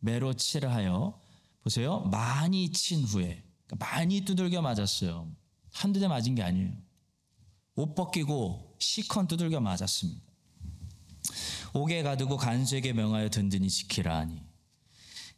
매로 0.00 0.34
칠하여 0.34 1.20
보세요. 1.62 2.00
많이 2.10 2.70
친 2.70 3.04
후에 3.04 3.42
그러니까 3.66 3.86
많이 3.86 4.22
두들겨 4.22 4.62
맞았어요. 4.62 5.30
한두 5.72 6.00
대 6.00 6.08
맞은 6.08 6.34
게 6.34 6.42
아니에요. 6.42 6.72
옷 7.76 7.94
벗기고 7.94 8.76
시컨 8.78 9.26
두들겨 9.26 9.60
맞았습니다. 9.60 10.22
옥에 11.74 12.02
가두고 12.02 12.36
간수에게 12.36 12.92
명하여 12.92 13.28
든든히 13.28 13.68
지키라 13.68 14.18
하니 14.18 14.42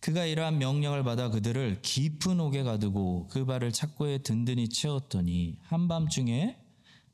그가 0.01 0.25
이러한 0.25 0.59
명령을 0.59 1.05
받아 1.05 1.29
그들을 1.29 1.83
깊은 1.83 2.41
옥에 2.41 2.63
가두고 2.63 3.29
그 3.29 3.45
발을 3.45 3.73
착고에 3.73 4.19
든든히 4.19 4.69
채웠더니 4.69 5.59
한밤중에 5.63 6.57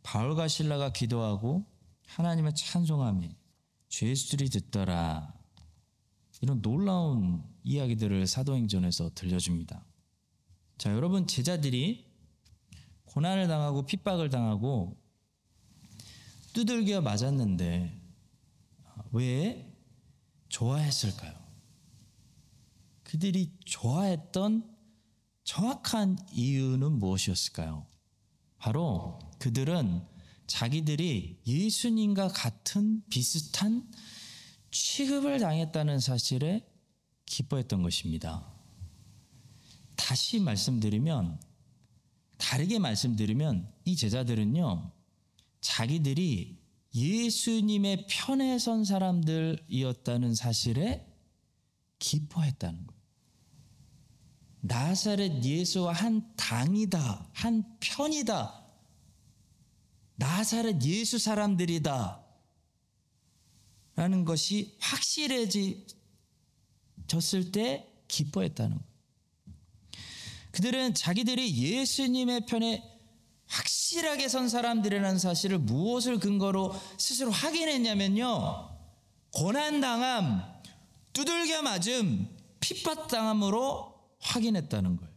바울과 0.06 0.46
신라가 0.46 0.92
기도하고 0.92 1.66
하나님을 2.06 2.54
찬송하며 2.54 3.28
죄수들이 3.88 4.50
듣더라. 4.50 5.34
이런 6.42 6.62
놀라운 6.62 7.42
이야기들을 7.64 8.24
사도행전에서 8.28 9.10
들려줍니다. 9.16 9.84
자, 10.78 10.92
여러분 10.92 11.26
제자들이 11.26 12.06
고난을 13.06 13.48
당하고 13.48 13.84
핍박을 13.84 14.30
당하고 14.30 14.96
두들겨 16.52 17.00
맞았는데 17.00 18.00
왜 19.10 19.76
좋아했을까요? 20.48 21.34
그들이 23.02 23.58
좋아했던 23.64 24.72
정확한 25.42 26.18
이유는 26.32 26.92
무엇이었을까요? 26.92 27.86
바로 28.66 29.20
그들은 29.38 30.02
자기들이 30.48 31.38
예수님과 31.46 32.26
같은 32.26 33.00
비슷한 33.08 33.88
취급을 34.72 35.38
당했다는 35.38 36.00
사실에 36.00 36.66
기뻐했던 37.26 37.82
것입니다. 37.82 38.52
다시 39.94 40.40
말씀드리면, 40.40 41.40
다르게 42.38 42.80
말씀드리면, 42.80 43.72
이 43.84 43.94
제자들은요, 43.94 44.90
자기들이 45.60 46.58
예수님의 46.92 48.08
편에 48.10 48.58
선 48.58 48.84
사람들이었다는 48.84 50.34
사실에 50.34 51.06
기뻐했다는 52.00 52.84
거예요. 52.84 52.95
나사렛 54.66 55.44
예수와 55.44 55.92
한 55.92 56.34
당이다, 56.36 57.28
한 57.32 57.64
편이다. 57.80 58.64
나사렛 60.16 60.82
예수 60.82 61.18
사람들이다. 61.18 62.24
라는 63.94 64.24
것이 64.24 64.76
확실해졌을 64.80 65.86
때 67.52 67.86
기뻐했다는 68.08 68.76
거예요. 68.76 68.96
그들은 70.50 70.94
자기들이 70.94 71.56
예수님의 71.56 72.46
편에 72.46 72.82
확실하게 73.46 74.28
선 74.28 74.48
사람들이라는 74.48 75.18
사실을 75.18 75.58
무엇을 75.58 76.18
근거로 76.18 76.74
스스로 76.98 77.30
확인했냐면요. 77.30 78.70
고난당함, 79.30 80.42
두들겨 81.12 81.62
맞음, 81.62 82.34
핍박당함으로 82.60 83.95
확인했다는 84.18 84.96
거예요. 84.96 85.16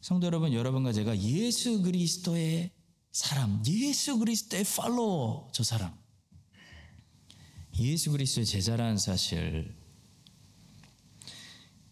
성도 0.00 0.26
여러분, 0.26 0.52
여러분과 0.52 0.92
제가 0.92 1.18
예수 1.18 1.82
그리스도의 1.82 2.70
사람, 3.10 3.62
예수 3.66 4.18
그리스도의 4.18 4.64
팔로워, 4.64 5.48
저 5.52 5.64
사람. 5.64 5.92
예수 7.78 8.12
그리스도의 8.12 8.46
제자라는 8.46 8.98
사실. 8.98 9.74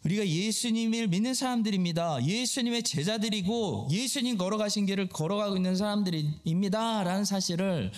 우리가 0.05 0.27
예수님을 0.29 1.09
믿는 1.09 1.33
사람들입니다. 1.33 2.25
예수님의 2.25 2.83
제자들이고 2.83 3.89
예수님 3.91 4.37
걸어가신 4.37 4.85
길을 4.87 5.09
걸어가고 5.09 5.57
있는 5.57 5.77
사람들입니다. 5.77 7.05
라는 7.05 7.25
사실을 7.25 7.91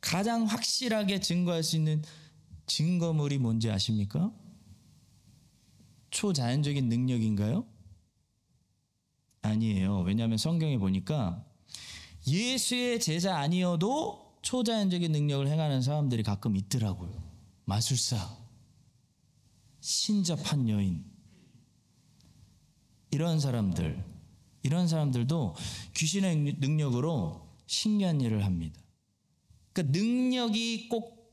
가장 0.00 0.44
확실하게 0.44 1.20
증거할 1.20 1.64
수 1.64 1.76
있는 1.76 2.02
증거물이 2.66 3.38
뭔지 3.38 3.70
아십니까? 3.70 4.32
초자연적인 6.10 6.88
능력인가요? 6.88 7.66
아니에요. 9.42 10.00
왜냐하면 10.00 10.38
성경에 10.38 10.78
보니까 10.78 11.44
예수의 12.26 13.00
제자 13.00 13.38
아니어도 13.38 14.38
초자연적인 14.42 15.12
능력을 15.12 15.46
행하는 15.48 15.82
사람들이 15.82 16.22
가끔 16.22 16.56
있더라고요. 16.56 17.22
마술사, 17.64 18.36
신접한 19.80 20.68
여인, 20.68 21.04
이런 23.10 23.40
사람들, 23.40 24.04
이런 24.62 24.88
사람들도 24.88 25.54
귀신의 25.94 26.56
능력으로 26.60 27.48
신기한 27.66 28.20
일을 28.20 28.44
합니다. 28.44 28.80
그러니까 29.72 29.98
능력이 29.98 30.88
꼭 30.88 31.32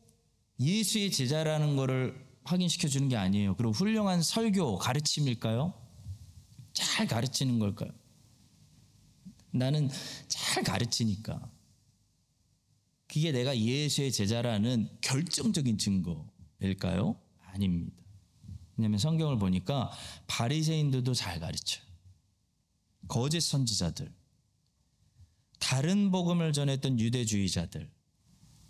예수의 0.59 1.11
제자라는 1.11 1.75
것을 1.75 2.24
확인시켜 2.45 2.87
주는 2.87 3.09
게 3.09 3.17
아니에요. 3.17 3.55
그리고 3.55 3.73
훌륭한 3.73 4.21
설교, 4.21 4.77
가르침일까요? 4.77 5.73
잘 6.73 7.07
가르치는 7.07 7.59
걸까요? 7.59 7.89
나는 9.51 9.89
잘 10.27 10.63
가르치니까. 10.63 11.51
그게 13.07 13.31
내가 13.31 13.57
예수의 13.57 14.11
제자라는 14.11 14.89
결정적인 15.01 15.77
증거일까요? 15.77 17.19
아닙니다. 17.53 17.95
왜냐하면 18.77 18.99
성경을 18.99 19.39
보니까 19.39 19.91
바리새인들도 20.27 21.13
잘 21.13 21.39
가르쳐요. 21.39 21.83
거짓 23.07 23.41
선지자들, 23.41 24.13
다른 25.59 26.11
복음을 26.11 26.51
전했던 26.51 26.99
유대주의자들, 26.99 27.89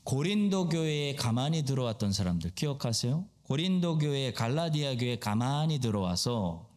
고린도 0.04 0.70
교회에 0.70 1.16
가만히 1.16 1.64
들어왔던 1.64 2.14
사람들 2.14 2.52
기억하세요? 2.52 3.28
고린도 3.46 4.00
교회, 4.00 4.34
갈라디아 4.34 4.96
교회에 4.96 5.20
가만히 5.20 5.80
들어와서 5.80 6.68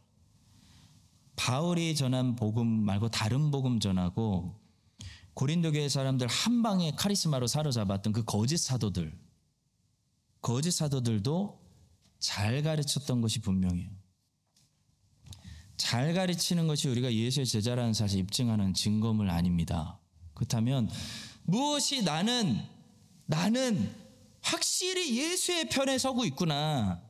바울이 1.35 1.94
전한 1.94 2.37
복음 2.37 2.66
말고 2.66 3.09
다른 3.09 3.50
복음 3.50 3.81
전하고 3.81 4.61
고린도 5.33 5.72
교회 5.72 5.88
사람들 5.88 6.26
한 6.26 6.62
방에 6.62 6.92
카리스마로 6.94 7.46
사로잡았던 7.46 8.12
그 8.12 8.22
거짓 8.24 8.59
사도들, 8.59 9.18
거짓 10.42 10.72
사도들도 10.72 11.59
잘 12.18 12.62
가르쳤던 12.62 13.22
것이 13.22 13.40
분명해요. 13.40 13.88
잘 15.78 16.12
가르치는 16.12 16.66
것이 16.66 16.88
우리가 16.88 17.14
예수의 17.14 17.46
제자라는 17.46 17.94
사실 17.94 18.18
입증하는 18.18 18.74
증거물 18.74 19.31
아닙니다. 19.31 19.98
그렇다면 20.35 20.90
무엇이 21.44 22.02
나는 22.02 22.62
나는 23.24 24.07
확실히 24.40 25.16
예수의 25.16 25.68
편에 25.68 25.98
서고 25.98 26.24
있구나. 26.24 27.03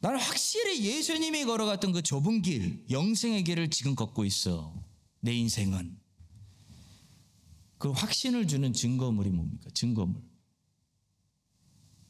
나는 0.00 0.18
확실히 0.20 0.84
예수님이 0.84 1.44
걸어갔던 1.44 1.92
그 1.92 2.02
좁은 2.02 2.42
길, 2.42 2.84
영생의 2.90 3.44
길을 3.44 3.70
지금 3.70 3.94
걷고 3.94 4.24
있어. 4.24 4.74
내 5.20 5.32
인생은. 5.32 5.98
그 7.78 7.90
확신을 7.90 8.46
주는 8.46 8.72
증거물이 8.72 9.30
뭡니까? 9.30 9.70
증거물. 9.74 10.22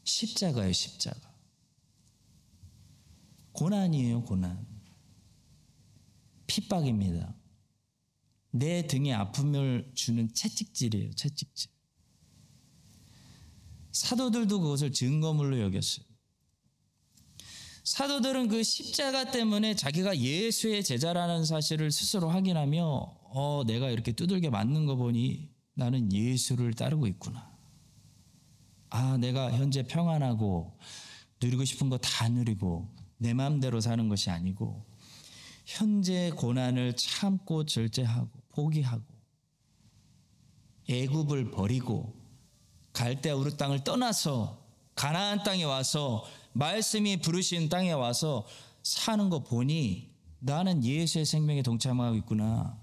십자가예요, 0.03 0.73
십자가. 0.73 1.33
고난이에요, 3.53 4.23
고난. 4.23 4.67
핍박입니다. 6.47 7.35
내 8.51 8.87
등에 8.87 9.13
아픔을 9.13 9.91
주는 9.93 10.31
채찍질이에요, 10.33 11.13
채찍질. 11.13 11.71
사도들도 13.99 14.61
그것을 14.61 14.93
증거물로 14.93 15.59
여겼어요. 15.59 16.05
사도들은 17.83 18.47
그 18.47 18.63
십자가 18.63 19.29
때문에 19.29 19.75
자기가 19.75 20.17
예수의 20.17 20.85
제자라는 20.85 21.43
사실을 21.43 21.91
스스로 21.91 22.29
확인하며 22.29 22.81
어 23.31 23.63
내가 23.67 23.89
이렇게 23.89 24.13
두들겨 24.13 24.51
맞는 24.51 24.85
거 24.85 24.95
보니 24.95 25.49
나는 25.73 26.13
예수를 26.13 26.73
따르고 26.75 27.07
있구나. 27.07 27.51
아 28.89 29.17
내가 29.17 29.51
현재 29.51 29.83
평안하고 29.83 30.79
누리고 31.41 31.65
싶은 31.65 31.89
거 31.89 31.97
다 31.97 32.29
누리고 32.29 32.87
내 33.17 33.33
마음대로 33.33 33.81
사는 33.81 34.07
것이 34.07 34.29
아니고 34.29 34.85
현재 35.65 36.31
고난을 36.37 36.95
참고 36.95 37.65
절제하고 37.65 38.29
포기하고 38.49 39.03
애굽을 40.87 41.51
버리고 41.51 42.18
갈대 42.99 43.31
우르 43.31 43.55
땅을 43.55 43.85
떠나서 43.85 44.59
가나안 44.93 45.43
땅에 45.43 45.63
와서 45.63 46.25
말씀이 46.51 47.21
부르신 47.21 47.69
땅에 47.69 47.93
와서 47.93 48.45
사는 48.83 49.29
거 49.29 49.39
보니 49.39 50.09
나는 50.39 50.83
예수의 50.83 51.23
생명에 51.23 51.61
동참하고 51.61 52.17
있구나. 52.17 52.77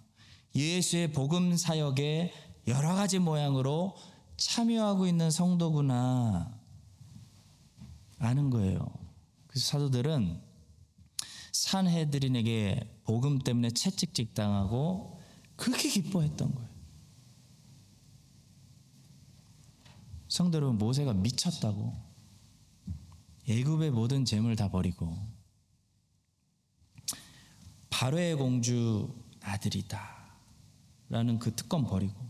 예수의 0.55 1.13
복음 1.13 1.55
사역에 1.55 2.33
여러 2.67 2.95
가지 2.95 3.19
모양으로 3.19 3.95
참여하고 4.39 5.07
있는 5.07 5.31
성도구나. 5.31 6.51
아는 8.19 8.49
거예요. 8.49 8.89
그래서 9.49 9.67
사도들은 9.67 10.41
산헤드린에게 11.53 13.01
복음 13.05 13.39
때문에 13.39 13.69
채찍질 13.69 14.33
당하고 14.33 15.21
그렇게 15.57 15.91
기뻐했던 15.91 16.55
거예요. 16.55 16.66
성도 20.37 20.57
여러분 20.57 20.77
모세가 20.77 21.15
미쳤다고 21.15 21.95
애굽의 23.49 23.91
모든 23.91 24.27
재물 24.27 24.55
다 24.55 24.71
버리고 24.71 25.17
바로의 27.89 28.35
공주 28.35 29.15
아들이다 29.41 29.99
라는 31.09 31.39
그 31.39 31.57
특권 31.57 31.87
버리고 31.87 32.29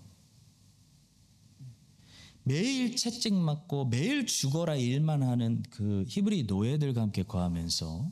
매일 2.44 2.94
채찍 2.94 3.34
맞고 3.34 3.86
매일 3.86 4.24
죽어라 4.24 4.76
일만 4.76 5.24
하는 5.24 5.64
그 5.70 6.04
히브리 6.06 6.44
노예들과 6.44 7.02
함께 7.02 7.24
거하면서 7.24 8.08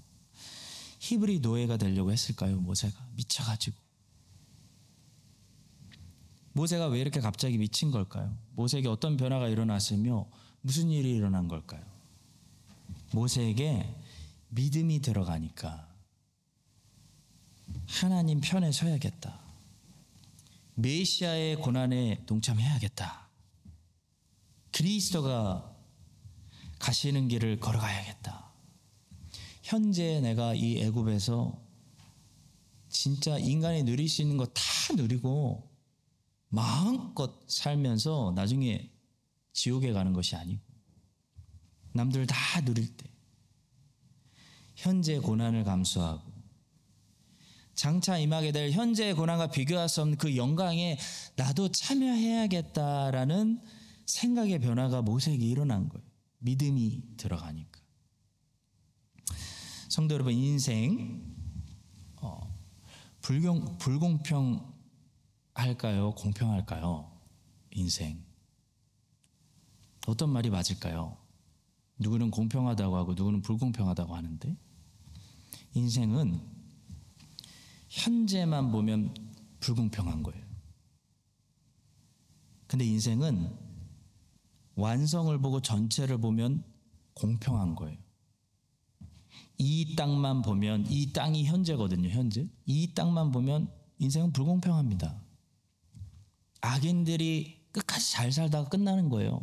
히브리 0.99 1.39
노예가 1.39 1.77
되려고 1.77 2.11
했을까요? 2.11 2.61
모세가 2.61 3.11
미쳐가지고 3.15 3.84
모세가 6.55 6.87
왜 6.87 7.01
이렇게 7.01 7.21
갑자기 7.21 7.59
미친 7.59 7.91
걸까요? 7.91 8.37
모세에게 8.55 8.89
어떤 8.89 9.17
변화가 9.17 9.49
일어났으며 9.49 10.27
무슨 10.61 10.89
일이 10.89 11.11
일어난 11.11 11.49
걸까요? 11.49 11.85
모세에게 13.13 13.95
믿음이 14.51 15.01
들어가니까 15.01 15.89
하나님 17.89 18.41
편에 18.41 18.71
서야겠다. 18.73 19.41
메시아의 20.77 21.57
고난에 21.57 22.23
동참해야겠다. 22.27 23.29
그리스도가 24.73 25.73
가시는 26.79 27.29
길을 27.29 27.59
걸어가야겠다. 27.61 28.53
현재 29.63 30.21
내가 30.21 30.55
이 30.55 30.79
애굽에서 30.79 31.61
진짜 32.89 33.39
인간이 33.39 33.83
누릴 33.83 34.09
수 34.09 34.23
있는 34.23 34.37
거 34.37 34.47
다 34.47 34.63
누리고 34.95 35.74
마음껏 36.55 37.41
살면서 37.49 38.33
나중에 38.35 38.91
지옥에 39.53 39.93
가는 39.93 40.13
것이 40.13 40.37
아니고 40.37 40.63
남들 41.93 42.27
다 42.27 42.61
누릴 42.65 42.97
때 42.97 43.07
현재 44.77 45.19
고난을 45.19 45.65
감수하고 45.65 46.33
장차 47.75 48.19
임하게 48.19 48.53
될 48.53 48.71
현재의 48.71 49.15
고난과 49.15 49.49
비교할 49.49 49.89
수 49.89 50.01
없는 50.03 50.17
그 50.17 50.37
영광에 50.37 50.97
나도 51.37 51.71
참여해야겠다라는 51.71 53.61
생각의 54.07 54.61
변화가 54.61 55.03
모세에게 55.03 55.45
일어난 55.45 55.89
거예요. 55.89 56.07
믿음이 56.39 57.17
들어가니까. 57.17 57.81
성도 59.89 60.15
여러분 60.15 60.35
인생 60.35 61.35
어, 62.21 62.41
불공, 63.23 63.79
불공평 63.79 64.74
할까요? 65.55 66.13
공평할까요? 66.17 67.11
인생 67.71 68.25
어떤 70.07 70.31
말이 70.31 70.51
맞을까요? 70.51 71.17
누구는 71.99 72.31
공평하다고 72.31 72.97
하고 72.97 73.15
누구는 73.15 73.41
불공평하다고 73.43 74.15
하는데 74.15 74.57
인생은 75.75 76.41
현재만 77.89 78.73
보면 78.73 79.15
불공평한 79.61 80.23
거예요. 80.23 80.45
근데 82.67 82.85
인생은 82.85 83.57
완성을 84.75 85.37
보고 85.39 85.61
전체를 85.61 86.19
보면 86.19 86.65
공평한 87.15 87.77
거예요. 87.77 87.97
이 89.59 89.95
땅만 89.95 90.43
보면 90.43 90.91
이 90.91 91.13
땅이 91.13 91.45
현재거든요, 91.45 92.09
현재. 92.09 92.49
이 92.67 92.93
땅만 92.93 93.31
보면 93.31 93.71
인생은 93.99 94.33
불공평합니다. 94.33 95.24
악인들이 96.65 97.69
끝까지 97.73 98.13
잘 98.13 98.33
살다가 98.33 98.71
끝나는 98.71 99.11
거예요. 99.11 99.43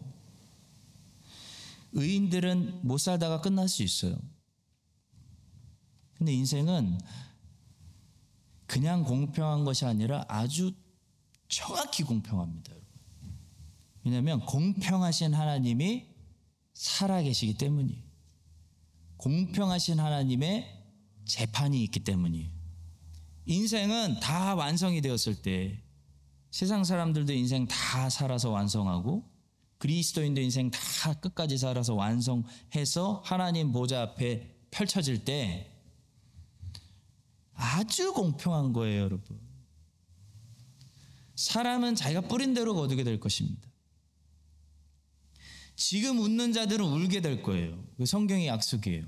의인들은 1.94 2.88
못 2.88 2.98
살다가 2.98 3.42
끝날 3.42 3.68
수 3.68 3.84
있어요. 3.84 4.18
근데 6.16 6.34
인생은 6.34 7.00
그냥 8.66 9.04
공평한 9.04 9.66
것이 9.66 9.86
아니라 9.86 10.26
아주 10.28 10.74
정확히 11.48 12.04
공평합니다. 12.04 12.72
왜냐하면 14.04 14.40
공평하신 14.46 15.34
하나님이 15.36 16.08
살아계시기 16.74 17.58
때문이에요. 17.58 18.02
공평하신 19.18 20.00
하나님의 20.00 20.86
재판이 21.26 21.84
있기 21.84 22.00
때문이에요. 22.00 22.50
인생은 23.46 24.22
다 24.22 24.56
완성이 24.56 25.02
되었을 25.02 25.42
때 25.44 25.84
세상 26.52 26.84
사람들도 26.84 27.32
인생 27.34 27.66
다 27.68 28.10
살아서 28.10 28.50
완성하고 28.52 29.28
그리스도인도 29.78 30.42
인생 30.42 30.70
다 30.70 31.14
끝까지 31.14 31.58
살아서 31.58 31.96
완성해서 31.96 33.24
하나님 33.26 33.72
보좌 33.72 34.02
앞에 34.02 34.58
펼쳐질 34.70 35.26
때 35.26 35.72
아주 37.54 38.14
공평한 38.14 38.74
거예요, 38.74 39.02
여러분. 39.02 39.40
사람은 41.36 41.96
자기가 41.96 42.22
뿌린 42.22 42.54
대로 42.54 42.76
거두게 42.76 43.04
될 43.04 43.20
것입니다. 43.20 43.68
지금 45.76 46.20
웃는 46.20 46.54
자들은 46.54 46.86
울게 46.86 47.22
될 47.22 47.42
거예요. 47.42 47.84
그 47.98 48.06
성경의 48.06 48.48
약속이에요. 48.48 49.06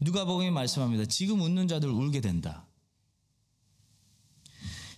누가복음이 0.00 0.50
말씀합니다. 0.50 1.04
지금 1.04 1.40
웃는 1.40 1.68
자들 1.68 1.88
울게 1.88 2.20
된다. 2.20 2.65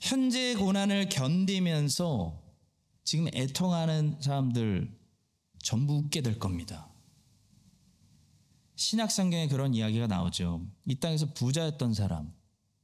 현재 0.00 0.54
고난을 0.54 1.08
견디면서 1.08 2.40
지금 3.04 3.28
애통하는 3.34 4.20
사람들 4.20 4.96
전부 5.62 5.94
웃게 5.94 6.20
될 6.20 6.38
겁니다. 6.38 6.88
신약 8.76 9.10
성경에 9.10 9.48
그런 9.48 9.74
이야기가 9.74 10.06
나오죠. 10.06 10.66
이 10.86 10.94
땅에서 10.94 11.32
부자였던 11.34 11.94
사람 11.94 12.32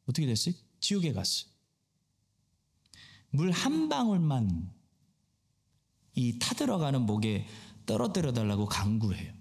어떻게 0.07 0.27
됐어요? 0.27 0.55
지옥에 0.81 1.12
갔어요. 1.12 1.50
물 3.31 3.50
한 3.50 3.88
방울만 3.88 4.72
이 6.14 6.38
타들어가는 6.38 7.03
목에 7.03 7.46
떨어뜨려 7.87 8.33
달라고 8.33 8.66
강구해요. 8.66 9.33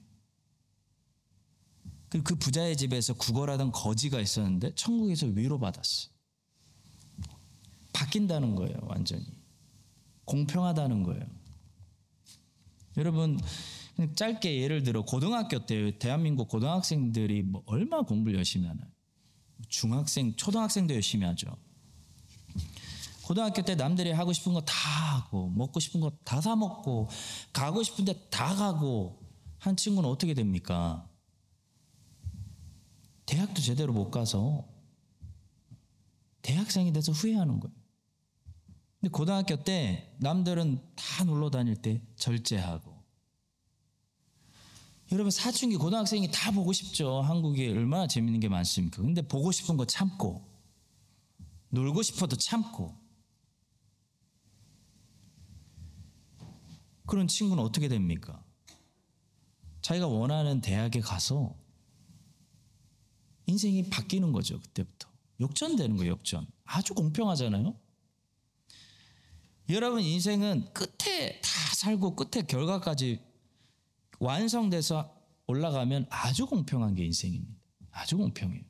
그 2.23 2.35
부자의 2.35 2.77
집에서 2.77 3.13
구걸하던 3.13 3.71
거지가 3.71 4.19
있었는데 4.19 4.75
천국에서 4.75 5.25
위로받았어. 5.27 6.12
바뀐다는 7.93 8.55
거예요, 8.55 8.75
완전히. 8.83 9.25
공평하다는 10.25 11.03
거예요. 11.03 11.25
여러분 12.97 13.39
짧게 14.15 14.61
예를 14.61 14.83
들어 14.83 15.03
고등학교 15.03 15.65
때 15.65 15.97
대한민국 15.99 16.47
고등학생들이 16.47 17.43
뭐 17.43 17.63
얼마 17.65 18.01
공부를 18.01 18.37
열심히 18.37 18.67
하나요? 18.67 18.87
중학생, 19.69 20.35
초등학생도 20.35 20.93
열심히 20.93 21.25
하죠. 21.27 21.55
고등학교 23.23 23.61
때 23.63 23.75
남들이 23.75 24.11
하고 24.11 24.33
싶은 24.33 24.53
거 24.53 24.61
다 24.61 24.73
하고 25.17 25.49
먹고 25.49 25.79
싶은 25.79 26.01
거 26.01 26.11
다 26.25 26.41
사 26.41 26.55
먹고 26.55 27.09
가고 27.53 27.81
싶은데 27.83 28.27
다 28.29 28.53
가고 28.55 29.19
한 29.59 29.75
친구는 29.77 30.09
어떻게 30.09 30.33
됩니까? 30.33 31.07
대학도 33.25 33.61
제대로 33.61 33.93
못 33.93 34.11
가서 34.11 34.67
대학생이 36.41 36.91
돼서 36.91 37.11
후회하는 37.13 37.59
거예요. 37.59 37.82
근데 39.03 39.11
고등학교 39.11 39.61
때 39.61 40.15
남들은 40.19 40.81
다 40.95 41.25
놀러 41.25 41.49
다닐 41.49 41.75
때 41.75 42.01
절제하고 42.15 43.03
여러분 45.11 45.29
사춘기 45.29 45.75
고등학생이 45.75 46.31
다 46.31 46.51
보고 46.51 46.71
싶죠. 46.71 47.21
한국에 47.21 47.69
얼마나 47.69 48.07
재밌는 48.07 48.39
게 48.39 48.47
많습니까? 48.47 49.01
근데 49.01 49.21
보고 49.21 49.51
싶은 49.51 49.75
거 49.75 49.83
참고 49.83 50.49
놀고 51.67 52.01
싶어도 52.01 52.37
참고 52.37 52.95
그런 57.05 57.27
친구는 57.27 57.61
어떻게 57.61 57.89
됩니까? 57.89 58.41
자기가 59.81 60.07
원하는 60.07 60.61
대학에 60.61 61.01
가서 61.01 61.53
인생이 63.47 63.89
바뀌는 63.89 64.31
거죠. 64.31 64.61
그때부터 64.61 65.09
역전되는 65.41 65.97
거예요. 65.97 66.13
역전 66.13 66.47
아주 66.63 66.93
공평하잖아요. 66.93 67.82
여러분 69.69 70.01
인생은 70.01 70.73
끝에 70.73 71.39
다 71.41 71.49
살고 71.75 72.15
끝에 72.15 72.43
결과까지 72.45 73.19
완성돼서 74.19 75.15
올라가면 75.47 76.07
아주 76.09 76.45
공평한 76.45 76.95
게 76.95 77.05
인생입니다. 77.05 77.53
아주 77.91 78.17
공평해요. 78.17 78.63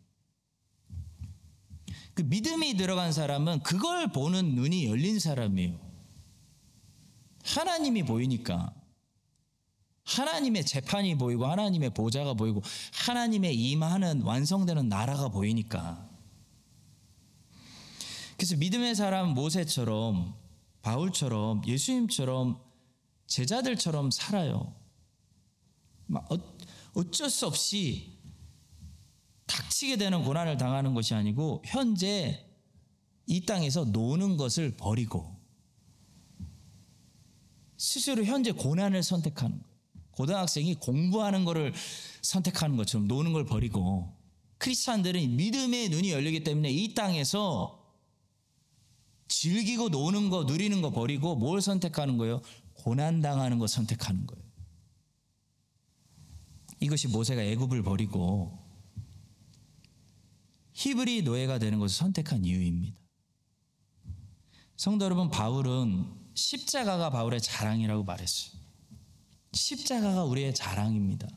그 2.13 2.21
믿음이 2.21 2.75
들어간 2.75 3.11
사람은 3.11 3.63
그걸 3.63 4.11
보는 4.11 4.55
눈이 4.55 4.85
열린 4.85 5.19
사람이에요. 5.19 5.79
하나님이 7.43 8.03
보이니까 8.03 8.73
하나님의 10.05 10.65
재판이 10.65 11.17
보이고 11.17 11.45
하나님의 11.45 11.91
보좌가 11.91 12.33
보이고 12.33 12.61
하나님의 12.93 13.55
임하는 13.55 14.21
완성되는 14.21 14.89
나라가 14.89 15.29
보이니까 15.29 16.09
그래서 18.35 18.57
믿음의 18.57 18.95
사람 18.95 19.29
모세처럼 19.29 20.42
바울처럼 20.83 21.65
예수님처럼 21.65 22.61
제자들처럼 23.25 24.11
살아요. 24.11 24.75
어, 26.13 26.37
어쩔 26.93 27.29
수 27.29 27.47
없이 27.47 28.19
닥치게 29.47 29.95
되는 29.95 30.23
고난을 30.23 30.57
당하는 30.57 30.93
것이 30.93 31.15
아니고 31.15 31.63
현재 31.65 32.45
이 33.25 33.45
땅에서 33.45 33.85
노는 33.85 34.37
것을 34.37 34.75
버리고 34.75 35.39
스스로 37.77 38.23
현재 38.25 38.51
고난을 38.51 39.01
선택하는 39.03 39.57
거예요. 39.57 39.73
고등학생이 40.11 40.75
공부하는 40.75 41.45
것을 41.45 41.73
선택하는 42.21 42.75
것처럼 42.75 43.07
노는 43.07 43.33
걸 43.33 43.45
버리고 43.45 44.13
크리스찬들은 44.57 45.37
믿음의 45.37 45.89
눈이 45.89 46.11
열리기 46.11 46.43
때문에 46.43 46.69
이 46.69 46.93
땅에서 46.93 47.82
즐기고 49.33 49.89
노는 49.89 50.29
거 50.29 50.43
누리는 50.43 50.81
거 50.81 50.91
버리고 50.91 51.35
뭘 51.35 51.61
선택하는 51.61 52.17
거예요? 52.17 52.41
고난 52.73 53.21
당하는 53.21 53.57
거 53.57 53.67
선택하는 53.67 54.27
거예요. 54.27 54.43
이것이 56.79 57.07
모세가 57.07 57.41
애굽을 57.41 57.81
버리고 57.81 58.59
히브리 60.73 61.23
노예가 61.23 61.57
되는 61.59 61.79
것을 61.79 61.95
선택한 61.95 62.45
이유입니다. 62.45 62.97
성도 64.75 65.05
여러분, 65.05 65.29
바울은 65.29 66.05
십자가가 66.33 67.09
바울의 67.09 67.41
자랑이라고 67.41 68.03
말했어요. 68.03 68.59
십자가가 69.53 70.25
우리의 70.25 70.53
자랑입니다. 70.53 71.27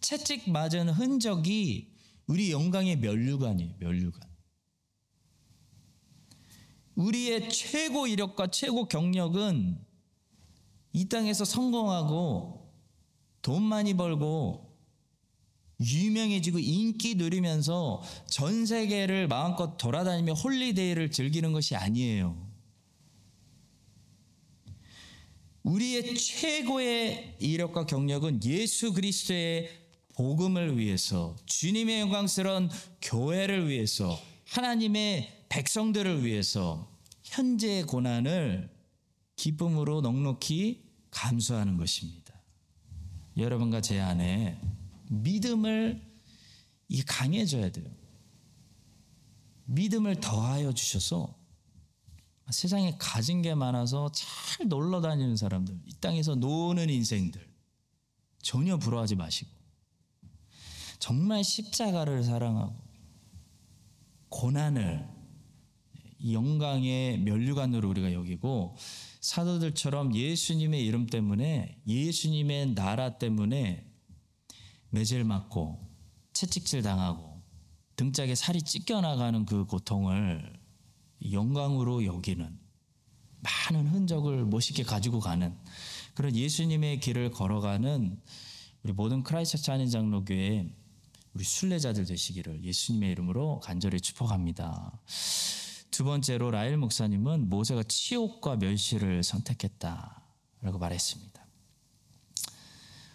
채찍 0.00 0.50
맞은 0.50 0.88
흔적이 0.88 1.92
우리 2.26 2.50
영광의 2.50 2.96
면류관이에요. 2.96 3.74
면류관. 3.78 4.31
우리의 6.94 7.48
최고 7.48 8.06
이력과 8.06 8.48
최고 8.48 8.86
경력은 8.86 9.78
이 10.92 11.08
땅에서 11.08 11.44
성공하고 11.44 12.70
돈 13.40 13.62
많이 13.62 13.94
벌고 13.94 14.72
유명해지고 15.80 16.58
인기 16.58 17.14
누리면서 17.16 18.02
전 18.26 18.66
세계를 18.66 19.26
마음껏 19.26 19.76
돌아다니며 19.76 20.34
holiday를 20.34 21.10
즐기는 21.10 21.52
것이 21.52 21.74
아니에요. 21.74 22.50
우리의 25.64 26.16
최고의 26.16 27.36
이력과 27.38 27.86
경력은 27.86 28.44
예수 28.44 28.92
그리스도의 28.92 29.70
복음을 30.14 30.76
위해서 30.78 31.36
주님의 31.46 32.00
영광스러운 32.00 32.68
교회를 33.00 33.68
위해서 33.68 34.20
하나님의 34.46 35.41
백성들을 35.52 36.24
위해서 36.24 36.90
현재의 37.24 37.82
고난을 37.82 38.74
기쁨으로 39.36 40.00
넉넉히 40.00 40.82
감수하는 41.10 41.76
것입니다. 41.76 42.32
여러분과 43.36 43.82
제 43.82 44.00
안에 44.00 44.58
믿음을 45.10 46.02
이 46.88 47.02
강해져야 47.02 47.70
돼요. 47.70 47.86
믿음을 49.66 50.20
더하여 50.20 50.72
주셔서 50.72 51.38
세상에 52.50 52.96
가진 52.98 53.42
게 53.42 53.54
많아서 53.54 54.10
잘 54.12 54.68
놀러 54.68 55.02
다니는 55.02 55.36
사람들, 55.36 55.80
이 55.84 55.92
땅에서 56.00 56.34
노는 56.34 56.88
인생들 56.88 57.46
전혀 58.40 58.78
부러워하지 58.78 59.16
마시고 59.16 59.50
정말 60.98 61.44
십자가를 61.44 62.24
사랑하고 62.24 62.74
고난을 64.30 65.21
영광의 66.30 67.18
면류관으로 67.18 67.88
우리가 67.88 68.12
여기고 68.12 68.76
사도들처럼 69.20 70.14
예수님의 70.14 70.84
이름 70.84 71.06
때문에 71.06 71.80
예수님의 71.86 72.74
나라 72.74 73.18
때문에 73.18 73.86
매질 74.90 75.24
맞고 75.24 75.88
채찍질 76.32 76.82
당하고 76.82 77.42
등짝에 77.96 78.34
살이 78.34 78.62
찢겨나가는 78.62 79.46
그 79.46 79.64
고통을 79.64 80.52
영광으로 81.30 82.04
여기는 82.04 82.58
많은 83.40 83.86
흔적을 83.88 84.44
멋있게 84.46 84.82
가지고 84.82 85.20
가는 85.20 85.56
그런 86.14 86.34
예수님의 86.34 87.00
길을 87.00 87.30
걸어가는 87.30 88.20
우리 88.82 88.92
모든 88.92 89.22
크라이스처치 89.22 89.70
한인 89.70 89.88
장로교회 89.88 90.68
우리 91.34 91.44
순례자들 91.44 92.04
되시기를 92.04 92.64
예수님의 92.64 93.12
이름으로 93.12 93.60
간절히 93.60 94.00
축복합니다. 94.00 95.00
두 95.92 96.04
번째로 96.04 96.50
라일 96.50 96.78
목사님은 96.78 97.48
모세가 97.50 97.82
치욕과 97.84 98.56
멸시를 98.56 99.22
선택했다라고 99.22 100.78
말했습니다. 100.80 101.46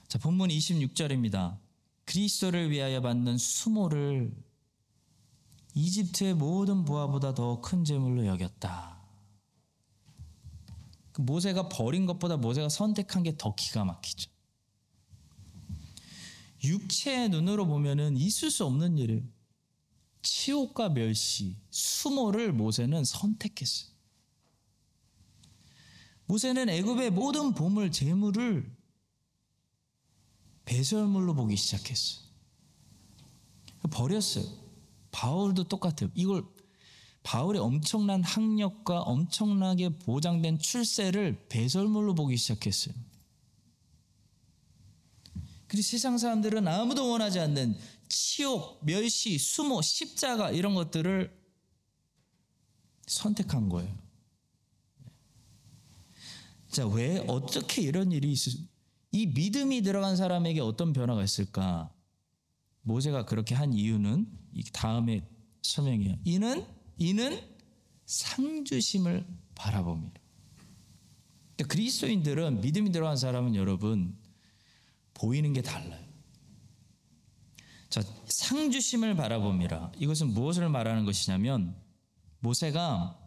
자, 0.07 0.19
본문 0.19 0.49
26절입니다. 0.49 1.57
그리스도를 2.05 2.69
위하여 2.69 3.01
받는 3.01 3.37
수모를 3.39 4.31
이집트의 5.73 6.35
모든 6.35 6.85
부하보다 6.85 7.33
더 7.33 7.61
큰 7.61 7.83
재물로 7.83 8.25
여겼다. 8.27 9.01
그 11.11 11.21
모세가 11.21 11.69
버린 11.69 12.05
것보다 12.05 12.37
모세가 12.37 12.69
선택한 12.69 13.23
게 13.23 13.35
더 13.37 13.55
기가 13.55 13.83
막히죠. 13.85 14.29
육체의 16.63 17.29
눈으로 17.29 17.65
보면은 17.65 18.17
있을 18.17 18.51
수 18.51 18.65
없는 18.65 18.99
일이에요. 18.99 19.23
치욕과 20.29 20.89
멸시, 20.89 21.55
수모를 21.69 22.51
모세는 22.51 23.03
선택했어요. 23.05 23.91
모세는 26.25 26.69
애굽의 26.69 27.11
모든 27.11 27.53
보물 27.53 27.91
재물을 27.91 28.69
배설물로 30.65 31.33
보기 31.33 31.55
시작했어요. 31.55 32.27
버렸어요. 33.89 34.45
바울도 35.11 35.63
똑같아요. 35.69 36.11
이걸 36.13 36.43
바울의 37.23 37.61
엄청난 37.61 38.21
학력과 38.23 39.01
엄청나게 39.01 39.97
보장된 39.99 40.59
출세를 40.59 41.47
배설물로 41.47 42.15
보기 42.15 42.35
시작했어요. 42.35 42.93
그리고 45.67 45.83
세상 45.83 46.17
사람들은 46.17 46.67
아무도 46.67 47.09
원하지 47.09 47.39
않는 47.39 47.77
치욕, 48.09 48.79
멸시, 48.85 49.37
수모, 49.37 49.81
십자가 49.81 50.51
이런 50.51 50.75
것들을 50.75 51.35
선택한 53.07 53.69
거예요. 53.69 53.97
자, 56.69 56.85
왜 56.87 57.23
어떻게 57.27 57.81
이런 57.81 58.11
일이 58.11 58.31
있을 58.31 58.53
이 59.11 59.25
믿음이 59.27 59.81
들어간 59.81 60.15
사람에게 60.15 60.59
어떤 60.59 60.93
변화가 60.93 61.23
있을까? 61.23 61.93
모세가 62.81 63.25
그렇게 63.25 63.55
한 63.55 63.73
이유는 63.73 64.27
다음에 64.73 65.27
설명해요. 65.61 66.17
이는 66.23 66.65
이는 66.97 67.41
상주심을 68.05 69.25
바라봅니다. 69.55 70.21
그러니까 71.55 71.73
그리스도인들은 71.73 72.61
믿음이 72.61 72.91
들어간 72.91 73.17
사람은 73.17 73.55
여러분 73.55 74.17
보이는 75.13 75.51
게 75.53 75.61
달라요. 75.61 76.06
자, 77.89 78.03
상주심을 78.25 79.15
바라봅니다. 79.15 79.91
이것은 79.97 80.33
무엇을 80.33 80.69
말하는 80.69 81.05
것이냐면 81.05 81.75
모세가 82.39 83.17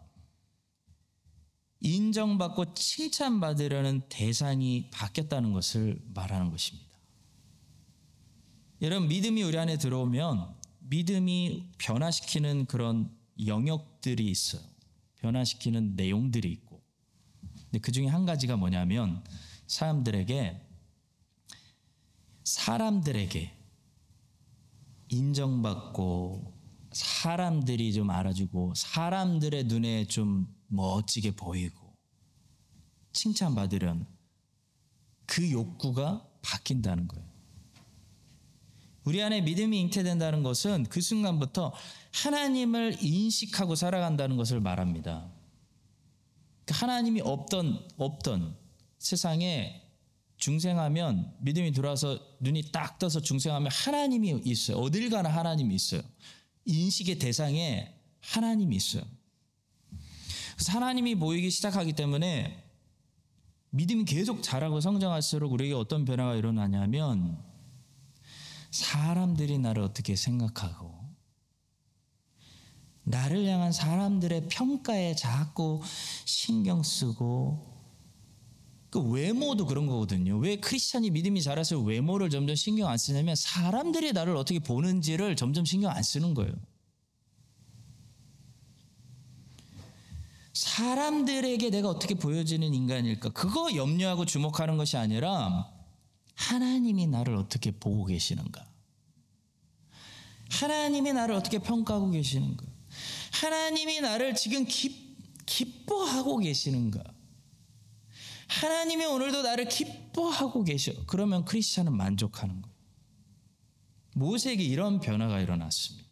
인정받고 1.79 2.75
칭찬받으려는 2.75 4.07
대상이 4.07 4.89
바뀌었다는 4.91 5.51
것을 5.51 5.99
말하는 6.13 6.51
것입니다. 6.51 6.89
여러분 8.81 9.07
믿음이 9.09 9.41
우리 9.43 9.57
안에 9.57 9.77
들어오면 9.77 10.55
믿음이 10.79 11.71
변화시키는 11.79 12.65
그런 12.65 13.15
영역들이 13.45 14.29
있어요. 14.29 14.61
변화시키는 15.17 15.95
내용들이 15.95 16.51
있고. 16.51 16.81
근데 17.63 17.79
그 17.79 17.91
중에 17.91 18.07
한 18.07 18.25
가지가 18.25 18.57
뭐냐면 18.57 19.23
사람들에게 19.67 20.61
사람들에게 22.43 23.60
인정받고 25.11 26.53
사람들이 26.91 27.93
좀 27.93 28.09
알아주고 28.09 28.73
사람들의 28.75 29.65
눈에 29.65 30.05
좀 30.07 30.47
멋지게 30.67 31.35
보이고 31.35 31.95
칭찬받으려는 33.13 34.05
그 35.25 35.51
욕구가 35.51 36.27
바뀐다는 36.41 37.07
거예요. 37.07 37.29
우리 39.03 39.21
안에 39.21 39.41
믿음이 39.41 39.79
잉태된다는 39.81 40.43
것은 40.43 40.85
그 40.85 41.01
순간부터 41.01 41.73
하나님을 42.13 42.97
인식하고 43.01 43.75
살아간다는 43.75 44.37
것을 44.37 44.59
말합니다. 44.59 45.31
하나님이 46.69 47.21
없던 47.21 47.87
없던 47.97 48.55
세상에 48.99 49.81
중생하면 50.41 51.35
믿음이 51.39 51.71
들어와서 51.71 52.19
눈이 52.39 52.71
딱 52.71 52.97
떠서 52.97 53.21
중생하면 53.21 53.71
하나님이 53.71 54.41
있어요. 54.43 54.77
어딜 54.77 55.09
가나 55.11 55.29
하나님이 55.29 55.75
있어요. 55.75 56.01
인식의 56.65 57.19
대상에 57.19 57.93
하나님이 58.21 58.75
있어요. 58.75 59.03
그래서 60.55 60.71
하나님이 60.73 61.15
보이기 61.15 61.51
시작하기 61.51 61.93
때문에 61.93 62.63
믿음이 63.69 64.03
계속 64.05 64.41
자라고 64.41 64.81
성장할수록 64.81 65.53
우리에게 65.53 65.75
어떤 65.75 66.05
변화가 66.05 66.35
일어나냐면 66.35 67.37
사람들이 68.71 69.59
나를 69.59 69.83
어떻게 69.83 70.15
생각하고 70.15 70.99
나를 73.03 73.45
향한 73.45 73.71
사람들의 73.71 74.47
평가에 74.49 75.15
자꾸 75.15 75.81
신경 76.25 76.81
쓰고 76.81 77.70
그 78.91 78.99
외모도 78.99 79.65
그런 79.65 79.87
거거든요. 79.87 80.37
왜 80.37 80.57
크리스찬이 80.57 81.11
믿음이 81.11 81.41
자라서 81.41 81.79
외모를 81.79 82.29
점점 82.29 82.57
신경 82.57 82.89
안 82.89 82.97
쓰냐면 82.97 83.35
사람들이 83.37 84.11
나를 84.11 84.35
어떻게 84.35 84.59
보는지를 84.59 85.37
점점 85.37 85.63
신경 85.63 85.91
안 85.91 86.03
쓰는 86.03 86.33
거예요. 86.33 86.53
사람들에게 90.53 91.69
내가 91.69 91.87
어떻게 91.87 92.15
보여지는 92.15 92.73
인간일까? 92.73 93.29
그거 93.29 93.73
염려하고 93.73 94.25
주목하는 94.25 94.75
것이 94.75 94.97
아니라 94.97 95.71
하나님이 96.35 97.07
나를 97.07 97.35
어떻게 97.35 97.71
보고 97.71 98.03
계시는가? 98.03 98.67
하나님이 100.49 101.13
나를 101.13 101.33
어떻게 101.35 101.59
평가하고 101.59 102.11
계시는가? 102.11 102.65
하나님이 103.31 104.01
나를 104.01 104.35
지금 104.35 104.65
기, 104.65 105.15
기뻐하고 105.45 106.39
계시는가? 106.39 107.20
하나님이 108.51 109.05
오늘도 109.05 109.43
나를 109.43 109.69
기뻐하고 109.69 110.65
계셔. 110.65 110.91
그러면 111.07 111.45
크리스찬은 111.45 111.95
만족하는 111.95 112.61
거예요. 112.61 112.75
모세에게 114.13 114.61
이런 114.61 114.99
변화가 114.99 115.39
일어났습니다. 115.39 116.09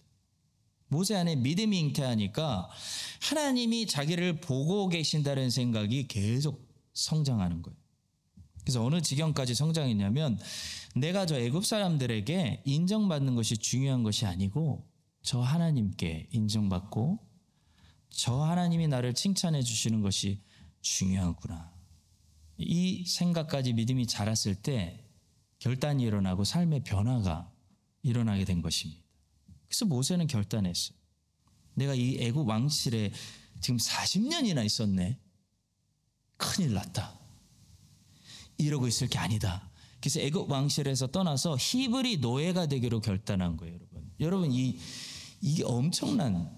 모세 0.88 1.16
안에 1.16 1.36
믿음이 1.36 1.78
잉태하니까 1.78 2.70
하나님이 3.22 3.88
자기를 3.88 4.40
보고 4.40 4.88
계신다는 4.88 5.50
생각이 5.50 6.08
계속 6.08 6.66
성장하는 6.94 7.62
거예요. 7.62 7.78
그래서 8.62 8.86
어느 8.86 9.02
지경까지 9.02 9.54
성장했냐면 9.54 10.40
내가 10.96 11.26
저 11.26 11.38
애굽 11.38 11.66
사람들에게 11.66 12.64
인정받는 12.66 13.36
것이 13.36 13.58
중요한 13.58 14.04
것이 14.04 14.26
아니고 14.26 14.88
저 15.22 15.42
하나님께 15.42 16.30
인정받고 16.32 17.20
저 18.10 18.42
하나님이 18.42 18.88
나를 18.88 19.14
칭찬해 19.14 19.62
주시는 19.62 20.02
것이 20.02 20.42
중요하구나. 20.82 21.79
이 22.60 23.06
생각까지 23.06 23.74
믿음이 23.74 24.06
자랐을 24.06 24.56
때 24.56 25.04
결단이 25.60 26.04
일어나고 26.04 26.44
삶의 26.44 26.84
변화가 26.84 27.52
일어나게 28.04 28.46
된 28.46 28.62
것입니다. 28.62 29.02
그래서 29.68 29.86
모세는 29.86 30.28
결단했어요. 30.28 30.98
내가 31.76 31.96
이 31.96 32.18
애굽 32.20 32.48
왕실에 32.48 33.12
지금 33.62 33.78
40년이나 33.78 34.66
있었네. 34.66 35.18
큰일 36.38 36.74
났다. 36.74 37.18
이러고 38.58 38.88
있을 38.88 39.08
게 39.08 39.18
아니다. 39.18 39.70
그래서 40.00 40.20
애굽 40.20 40.50
왕실에서 40.50 41.08
떠나서 41.08 41.58
히브리 41.60 42.18
노예가 42.18 42.68
되기로 42.68 43.02
결단한 43.02 43.58
거예요, 43.58 43.76
여러분. 43.76 44.12
여러분 44.20 44.52
이 44.52 44.78
이게 45.42 45.64
엄청난 45.64 46.50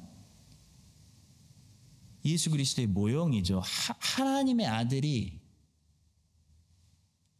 예수 2.24 2.50
그리스도의 2.52 2.88
모형이죠. 2.88 3.60
하, 3.60 3.96
하나님의 4.00 4.68
아들이 4.68 5.41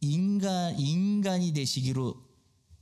인간 0.02 0.78
인간이 0.78 1.52
되시기로 1.52 2.22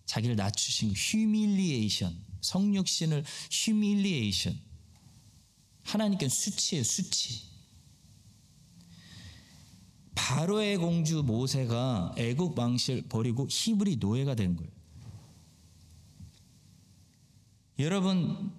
자기를 0.07 0.35
낮추신 0.37 0.93
humiliation 0.97 2.17
성육신을 2.41 3.25
humiliation 3.51 4.59
하나님께 5.85 6.29
수치예요 6.29 6.83
수치 6.83 7.51
바로의 10.15 10.77
공주 10.77 11.23
모세가 11.23 12.15
애굽 12.17 12.59
왕실 12.59 13.09
버리고 13.09 13.49
히브리 13.51 13.97
노예가 13.97 14.35
된 14.35 14.55
거예요. 14.55 14.71
여러분 17.79 18.53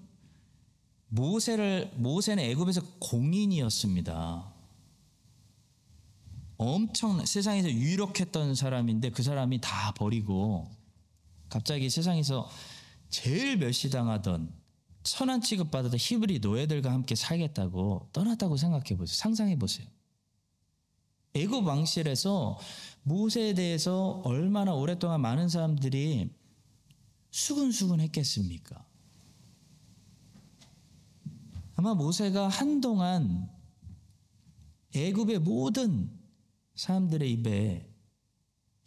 모세를 1.08 1.93
모세는 1.95 2.43
애굽에서 2.43 2.82
공인이었습니다. 3.00 4.51
엄청 6.62 7.26
세상에서 7.26 7.71
유력했던 7.71 8.54
사람인데 8.54 9.10
그 9.10 9.24
사람이 9.24 9.62
다 9.62 9.93
버리고 9.95 10.69
갑자기 11.50 11.89
세상에서 11.89 12.47
제일 13.10 13.58
멸시당하던 13.58 14.54
천한 15.02 15.41
취급받았던 15.41 15.97
히브리 16.00 16.38
노예들과 16.38 16.91
함께 16.91 17.15
살겠다고 17.15 18.10
떠났다고 18.13 18.58
생각해 18.58 18.95
보세요. 18.95 19.15
상상해 19.15 19.58
보세요. 19.58 19.88
애굽 21.34 21.65
왕실에서 21.65 22.60
모세에 23.02 23.56
대해서 23.56 24.21
얼마나 24.24 24.76
오랫동안 24.76 25.19
많은 25.21 25.50
사람들이 25.50 26.30
수근수근 27.32 28.02
했겠습니까? 28.02 28.86
아마 31.76 31.95
모세가 31.95 32.50
한동안 32.50 33.50
애굽의 34.93 35.39
모든 35.39 36.20
사람들의 36.82 37.32
입에 37.32 37.88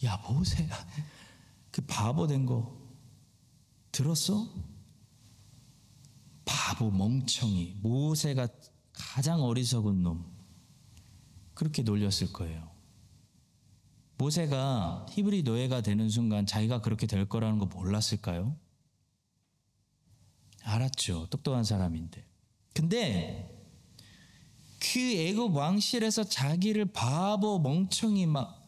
야 0.04 0.16
모세야 0.28 0.68
그 1.70 1.80
바보 1.82 2.26
된 2.26 2.44
거 2.44 2.76
들었어? 3.92 4.52
바보 6.44 6.90
멍청이 6.90 7.76
모세가 7.82 8.48
가장 8.92 9.42
어리석은 9.42 10.02
놈 10.02 10.26
그렇게 11.54 11.82
놀렸을 11.82 12.32
거예요. 12.32 12.68
모세가 14.18 15.06
히브리 15.10 15.44
노예가 15.44 15.80
되는 15.82 16.08
순간 16.08 16.46
자기가 16.46 16.80
그렇게 16.80 17.06
될 17.06 17.28
거라는 17.28 17.60
거 17.60 17.66
몰랐을까요? 17.66 18.56
알았죠. 20.64 21.28
똑똑한 21.30 21.62
사람인데. 21.62 22.26
근데 22.74 23.53
그 24.94 25.00
애굽 25.00 25.54
왕실에서 25.54 26.24
자기를 26.24 26.86
바보 26.86 27.58
멍청이 27.58 28.26
막 28.26 28.64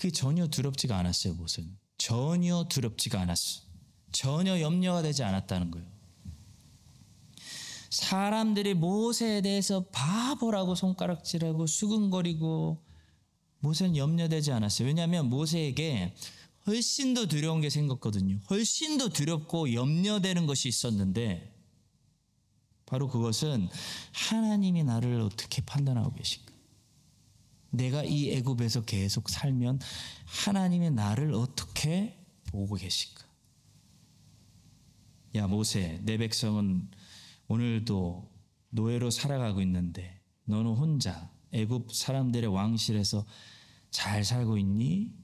그 0.00 0.10
전혀 0.10 0.46
두렵지가 0.46 0.96
않았어요. 0.96 1.34
모세는 1.34 1.76
전혀 1.98 2.64
두렵지가 2.70 3.20
않았어. 3.20 3.60
전혀 4.12 4.58
염려가 4.58 5.02
되지 5.02 5.22
않았다는 5.22 5.70
거예요. 5.70 5.86
사람들이 7.90 8.72
모세에 8.72 9.42
대해서 9.42 9.84
바보라고 9.92 10.74
손가락질하고 10.74 11.66
수근거리고 11.66 12.82
모세는 13.58 13.94
염려되지 13.98 14.52
않았어요. 14.52 14.88
왜냐하면 14.88 15.28
모세에게 15.28 16.14
훨씬 16.66 17.12
더 17.12 17.26
두려운 17.26 17.60
게 17.60 17.68
생겼거든요. 17.68 18.38
훨씬 18.48 18.96
더 18.96 19.10
두렵고 19.10 19.74
염려되는 19.74 20.46
것이 20.46 20.68
있었는데 20.68 21.49
바로 22.90 23.06
그것은 23.06 23.68
하나님이 24.12 24.82
나를 24.82 25.20
어떻게 25.20 25.62
판단하고 25.62 26.12
계신가? 26.12 26.52
내가 27.70 28.02
이 28.02 28.32
애굽에서 28.32 28.84
계속 28.84 29.28
살면 29.28 29.78
하나님이 30.44 30.90
나를 30.90 31.32
어떻게 31.32 32.18
보고 32.46 32.74
계실까? 32.74 33.24
야 35.36 35.46
모세, 35.46 36.00
내 36.02 36.18
백성은 36.18 36.90
오늘도 37.46 38.28
노예로 38.70 39.10
살아가고 39.10 39.62
있는데 39.62 40.20
너는 40.46 40.74
혼자 40.74 41.30
애굽 41.52 41.94
사람들의 41.94 42.52
왕실에서 42.52 43.24
잘 43.90 44.24
살고 44.24 44.58
있니? 44.58 45.14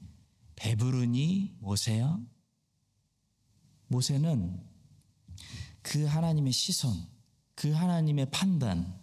배부르니? 0.55 1.57
모세야? 1.59 2.17
모세는 3.87 4.65
그 5.81 6.05
하나님의 6.05 6.53
시선, 6.53 7.16
그 7.57 7.71
하나님의 7.71 8.29
판단 8.29 8.95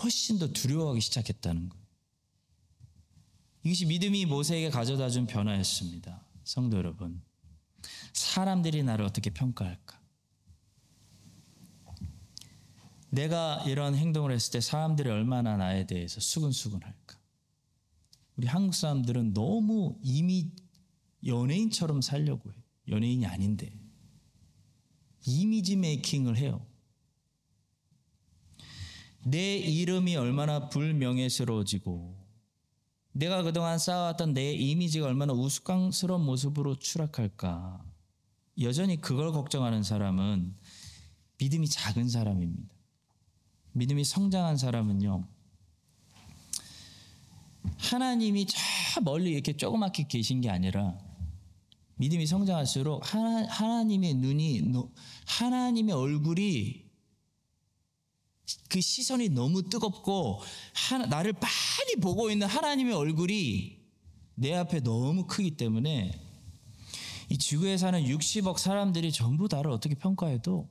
훨씬 0.00 0.38
더 0.38 0.52
두려워하기 0.52 1.00
시작했다는 1.00 1.68
거예요. 1.68 1.84
이것이 3.64 3.86
믿음이 3.86 4.24
모세에게 4.26 4.70
가져다 4.70 5.10
준 5.10 5.26
변화였습니다. 5.26 6.24
성도 6.44 6.76
여러분. 6.76 7.20
사람들이 8.12 8.84
나를 8.84 9.04
어떻게 9.04 9.30
평가할까? 9.30 10.00
내가 13.10 13.64
이런 13.66 13.96
행동을 13.96 14.30
했을 14.30 14.52
때 14.52 14.60
사람들이 14.60 15.10
얼마나 15.10 15.56
나에 15.56 15.88
대해서 15.88 16.20
수근수근 16.20 16.84
할까? 16.84 17.18
우리 18.36 18.46
한국 18.46 18.76
사람들은 18.76 19.34
너무 19.34 19.98
이미 20.02 20.52
연예인처럼 21.26 22.00
살려고 22.00 22.52
해요. 22.52 22.62
연예인이 22.86 23.26
아닌데. 23.26 23.76
이미지 25.26 25.74
메이킹을 25.74 26.36
해요. 26.36 26.64
내 29.26 29.56
이름이 29.56 30.16
얼마나 30.16 30.68
불명예스러워지고 30.68 32.14
내가 33.12 33.42
그동안 33.42 33.78
쌓아왔던 33.78 34.34
내 34.34 34.52
이미지가 34.52 35.06
얼마나 35.06 35.32
우스꽝스러운 35.32 36.24
모습으로 36.24 36.76
추락할까. 36.78 37.82
여전히 38.60 39.00
그걸 39.00 39.32
걱정하는 39.32 39.82
사람은 39.82 40.54
믿음이 41.38 41.68
작은 41.68 42.08
사람입니다. 42.08 42.74
믿음이 43.72 44.04
성장한 44.04 44.56
사람은요. 44.56 45.26
하나님이 47.78 48.46
저 48.46 49.00
멀리 49.00 49.32
이렇게 49.32 49.56
조그맣게 49.56 50.06
계신 50.08 50.40
게 50.40 50.50
아니라 50.50 50.98
믿음이 51.96 52.26
성장할수록 52.26 53.14
하나, 53.14 53.46
하나님의 53.48 54.14
눈이 54.14 54.72
하나님의 55.26 55.94
얼굴이 55.94 56.83
그 58.68 58.80
시선이 58.80 59.30
너무 59.30 59.62
뜨겁고 59.68 60.40
하나, 60.74 61.06
나를 61.06 61.32
많이 61.32 62.00
보고 62.00 62.30
있는 62.30 62.46
하나님의 62.46 62.94
얼굴이 62.94 63.78
내 64.34 64.54
앞에 64.54 64.80
너무 64.80 65.26
크기 65.26 65.56
때문에 65.56 66.20
이 67.30 67.38
지구에 67.38 67.76
사는 67.78 68.02
60억 68.02 68.58
사람들이 68.58 69.12
전부 69.12 69.48
나를 69.50 69.70
어떻게 69.70 69.94
평가해도 69.94 70.68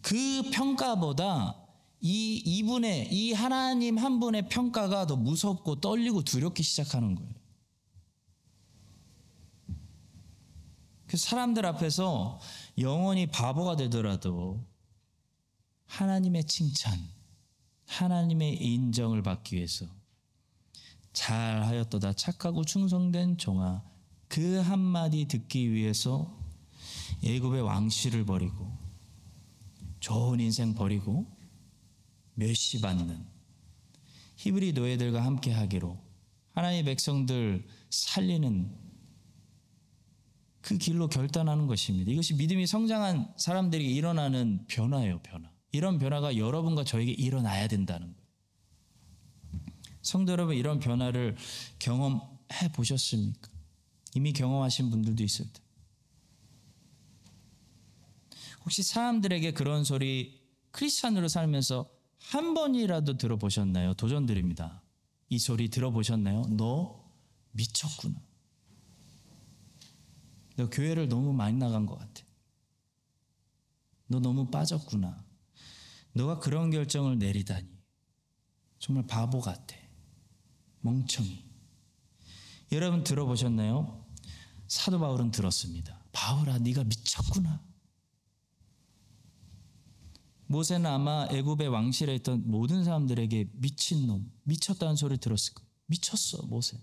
그 0.00 0.42
평가보다 0.52 1.60
이 2.00 2.36
이분의 2.44 3.08
이 3.12 3.32
하나님 3.32 3.96
한 3.98 4.20
분의 4.20 4.48
평가가 4.48 5.06
더 5.06 5.16
무섭고 5.16 5.80
떨리고 5.80 6.22
두렵기 6.22 6.62
시작하는 6.62 7.14
거예요. 7.14 7.32
그 11.06 11.16
사람들 11.16 11.64
앞에서 11.64 12.40
영원히 12.78 13.26
바보가 13.26 13.76
되더라도 13.76 14.66
하나님의 15.86 16.44
칭찬, 16.44 16.98
하나님의 17.86 18.56
인정을 18.56 19.22
받기 19.22 19.56
위해서 19.56 19.86
잘하였도다 21.12 22.14
착하고 22.14 22.64
충성된 22.64 23.38
종아 23.38 23.82
그 24.28 24.56
한마디 24.56 25.26
듣기 25.26 25.72
위해서 25.72 26.36
애굽의 27.22 27.62
왕실을 27.62 28.24
버리고 28.26 28.76
좋은 30.00 30.40
인생 30.40 30.74
버리고 30.74 31.26
멸시 32.34 32.80
받는 32.80 33.24
히브리 34.36 34.72
노예들과 34.72 35.24
함께 35.24 35.52
하기로 35.52 35.98
하나님의 36.52 36.84
백성들 36.84 37.66
살리는 37.90 38.84
그 40.60 40.78
길로 40.78 41.08
결단하는 41.08 41.66
것입니다. 41.66 42.10
이것이 42.10 42.34
믿음이 42.34 42.66
성장한 42.66 43.34
사람들이 43.36 43.94
일어나는 43.94 44.64
변화예요, 44.66 45.20
변화. 45.22 45.53
이런 45.74 45.98
변화가 45.98 46.36
여러분과 46.36 46.84
저에게 46.84 47.10
일어나야 47.10 47.66
된다는 47.66 48.06
거예요. 48.06 48.24
성도 50.02 50.30
여러분, 50.30 50.54
이런 50.54 50.78
변화를 50.78 51.36
경험해 51.80 52.70
보셨습니까? 52.72 53.50
이미 54.14 54.32
경험하신 54.32 54.90
분들도 54.90 55.24
있을 55.24 55.52
때. 55.52 55.60
혹시 58.64 58.84
사람들에게 58.84 59.52
그런 59.52 59.82
소리 59.82 60.40
크리스찬으로 60.70 61.26
살면서 61.26 61.90
한 62.18 62.54
번이라도 62.54 63.18
들어보셨나요? 63.18 63.94
도전드립니다. 63.94 64.80
이 65.28 65.40
소리 65.40 65.70
들어보셨나요? 65.70 66.42
너 66.50 67.04
미쳤구나. 67.50 68.14
너 70.54 70.70
교회를 70.70 71.08
너무 71.08 71.32
많이 71.32 71.56
나간 71.56 71.84
것 71.84 71.98
같아. 71.98 72.22
너 74.06 74.20
너무 74.20 74.46
빠졌구나. 74.50 75.23
너가 76.14 76.38
그런 76.38 76.70
결정을 76.70 77.18
내리다니. 77.18 77.68
정말 78.78 79.06
바보 79.06 79.40
같아. 79.40 79.76
멍청이. 80.80 81.44
여러분 82.72 83.04
들어보셨나요? 83.04 84.04
사도 84.68 84.98
바울은 84.98 85.30
들었습니다. 85.30 86.04
바울아, 86.12 86.58
네가 86.58 86.84
미쳤구나. 86.84 87.62
모세는 90.46 90.86
아마 90.86 91.26
애굽의 91.30 91.68
왕실에 91.68 92.14
있던 92.16 92.44
모든 92.46 92.84
사람들에게 92.84 93.50
미친 93.54 94.06
놈, 94.06 94.30
미쳤다는 94.44 94.96
소리를 94.96 95.18
들었을 95.18 95.54
거예요. 95.54 95.68
미쳤어, 95.86 96.46
모세. 96.46 96.78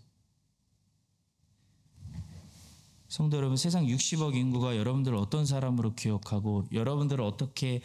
성도 3.07 3.37
여러분, 3.37 3.57
세상 3.57 3.85
60억 3.85 4.35
인구가 4.35 4.77
여러분들을 4.77 5.17
어떤 5.17 5.45
사람으로 5.45 5.95
기억하고 5.95 6.65
여러분들을 6.71 7.23
어떻게 7.23 7.81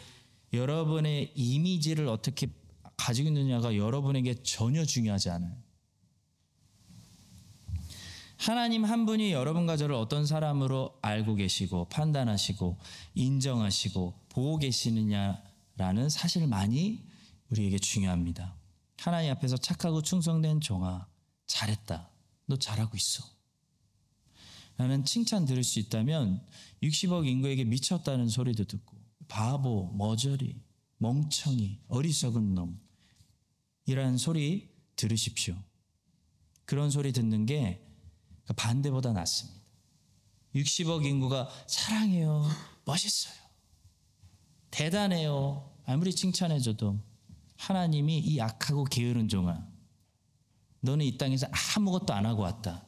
여러분의 0.53 1.33
이미지를 1.35 2.07
어떻게 2.07 2.47
가지고 2.95 3.29
있느냐가 3.29 3.75
여러분에게 3.75 4.35
전혀 4.43 4.85
중요하지 4.85 5.29
않아요. 5.29 5.55
하나님 8.37 8.85
한 8.85 9.05
분이 9.05 9.31
여러분과 9.31 9.77
저를 9.77 9.95
어떤 9.95 10.25
사람으로 10.25 10.97
알고 11.01 11.35
계시고 11.35 11.89
판단하시고 11.89 12.77
인정하시고 13.15 14.13
보고 14.29 14.57
계시느냐라는 14.57 16.09
사실만이 16.09 17.03
우리에게 17.49 17.79
중요합니다. 17.79 18.55
하나님 18.99 19.31
앞에서 19.31 19.57
착하고 19.57 20.01
충성된 20.01 20.61
종아, 20.61 21.07
잘했다. 21.47 22.09
너 22.45 22.55
잘하고 22.57 22.95
있어. 22.95 23.23
라는 24.77 25.03
칭찬 25.03 25.45
들을 25.45 25.63
수 25.63 25.79
있다면 25.79 26.45
60억 26.83 27.25
인구에게 27.27 27.63
미쳤다는 27.63 28.29
소리도 28.29 28.65
듣고 28.65 28.96
바보, 29.27 29.91
머저리, 29.93 30.61
멍청이, 30.97 31.81
어리석은 31.87 32.53
놈 32.53 32.79
이라는 33.85 34.17
소리 34.17 34.69
들으십시오. 34.95 35.55
그런 36.65 36.89
소리 36.89 37.11
듣는 37.11 37.45
게 37.45 37.85
반대보다 38.55 39.13
낫습니다. 39.13 39.57
60억 40.55 41.05
인구가 41.05 41.49
사랑해요. 41.67 42.45
멋있어요. 42.85 43.35
대단해요. 44.71 45.73
아무리 45.85 46.13
칭찬해줘도 46.13 46.99
하나님이 47.57 48.19
이 48.19 48.41
악하고 48.41 48.85
게으른 48.85 49.27
종아 49.27 49.67
너는 50.81 51.05
이 51.05 51.17
땅에서 51.17 51.47
아무것도 51.75 52.13
안 52.13 52.25
하고 52.25 52.43
왔다. 52.43 52.85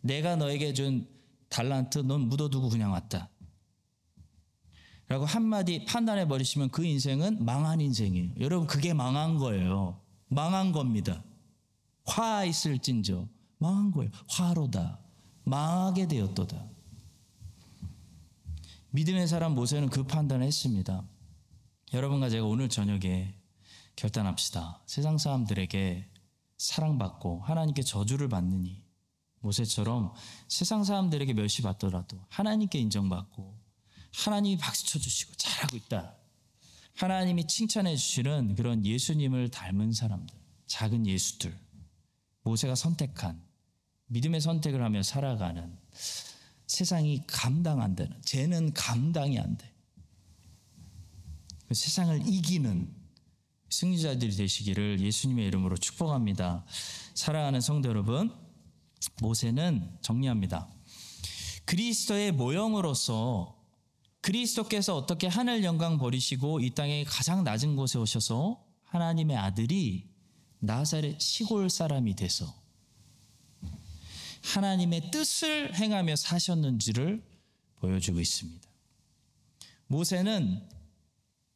내가 0.00 0.36
너에게 0.36 0.72
준 0.72 1.08
달란트 1.48 1.98
넌 1.98 2.22
묻어두고 2.28 2.68
그냥 2.68 2.92
왔다. 2.92 3.28
라고 5.10 5.24
한마디 5.24 5.84
판단해 5.86 6.28
버리시면 6.28 6.68
그 6.70 6.84
인생은 6.84 7.44
망한 7.44 7.80
인생이에요. 7.80 8.30
여러분, 8.38 8.68
그게 8.68 8.94
망한 8.94 9.38
거예요. 9.38 10.00
망한 10.28 10.70
겁니다. 10.70 11.24
화 12.04 12.44
있을진저. 12.44 13.26
망한 13.58 13.90
거예요. 13.90 14.12
화로다. 14.28 15.00
망하게 15.42 16.06
되었도다. 16.06 16.64
믿음의 18.90 19.26
사람 19.26 19.56
모세는 19.56 19.88
그 19.90 20.04
판단을 20.04 20.46
했습니다. 20.46 21.04
여러분과 21.92 22.30
제가 22.30 22.46
오늘 22.46 22.68
저녁에 22.68 23.34
결단합시다. 23.96 24.80
세상 24.86 25.18
사람들에게 25.18 26.08
사랑받고 26.56 27.40
하나님께 27.40 27.82
저주를 27.82 28.28
받느니 28.28 28.84
모세처럼 29.40 30.14
세상 30.46 30.84
사람들에게 30.84 31.32
멸시받더라도 31.32 32.24
하나님께 32.28 32.78
인정받고 32.78 33.59
하나님이 34.12 34.58
박수 34.58 34.86
쳐주시고 34.86 35.34
잘하고 35.36 35.76
있다. 35.76 36.16
하나님이 36.94 37.46
칭찬해 37.46 37.96
주시는 37.96 38.54
그런 38.56 38.84
예수님을 38.84 39.50
닮은 39.50 39.92
사람들, 39.92 40.34
작은 40.66 41.06
예수들, 41.06 41.56
모세가 42.42 42.74
선택한 42.74 43.42
믿음의 44.06 44.40
선택을 44.40 44.82
하며 44.82 45.02
살아가는 45.02 45.78
세상이 46.66 47.22
감당 47.26 47.80
안 47.80 47.96
되는, 47.96 48.20
쟤는 48.22 48.72
감당이 48.74 49.38
안 49.38 49.56
돼. 49.56 49.72
그 51.66 51.74
세상을 51.74 52.28
이기는 52.28 52.92
승리자들이 53.70 54.36
되시기를 54.36 55.00
예수님의 55.00 55.46
이름으로 55.46 55.76
축복합니다. 55.76 56.64
사랑하는 57.14 57.60
성도 57.60 57.88
여러분, 57.88 58.34
모세는 59.20 59.98
정리합니다. 60.02 60.68
그리스도의 61.64 62.32
모형으로서 62.32 63.59
그리스도께서 64.20 64.96
어떻게 64.96 65.26
하늘 65.26 65.64
영광 65.64 65.98
버리시고 65.98 66.60
이 66.60 66.70
땅의 66.70 67.04
가장 67.06 67.42
낮은 67.44 67.76
곳에 67.76 67.98
오셔서 67.98 68.62
하나님의 68.84 69.36
아들이 69.36 70.08
나사렛 70.58 71.20
시골 71.20 71.70
사람이 71.70 72.16
돼서 72.16 72.54
하나님의 74.42 75.10
뜻을 75.10 75.74
행하며 75.74 76.16
사셨는지를 76.16 77.22
보여주고 77.76 78.20
있습니다. 78.20 78.68
모세는 79.86 80.66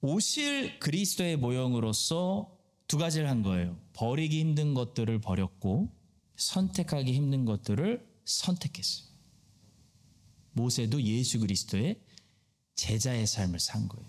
오실 0.01 0.79
그리스도의 0.81 1.37
모형으로서 1.37 2.57
두 2.87 2.99
가지를 2.99 3.29
한 3.29 3.43
거예요. 3.43 3.79
버리기 3.95 4.41
힘든 4.41 4.75
것들을 4.75 5.21
버렸고 5.21 5.91
선택하기 6.37 7.13
힘든 7.13 7.45
것들을 7.45 8.07
선택했어요. 8.25 9.09
모세도 10.53 11.03
예수 11.03 11.41
그리스도의 11.41 12.01
제자의 12.75 13.27
삶을 13.27 13.61
산 13.61 13.89
거예요. 13.89 14.07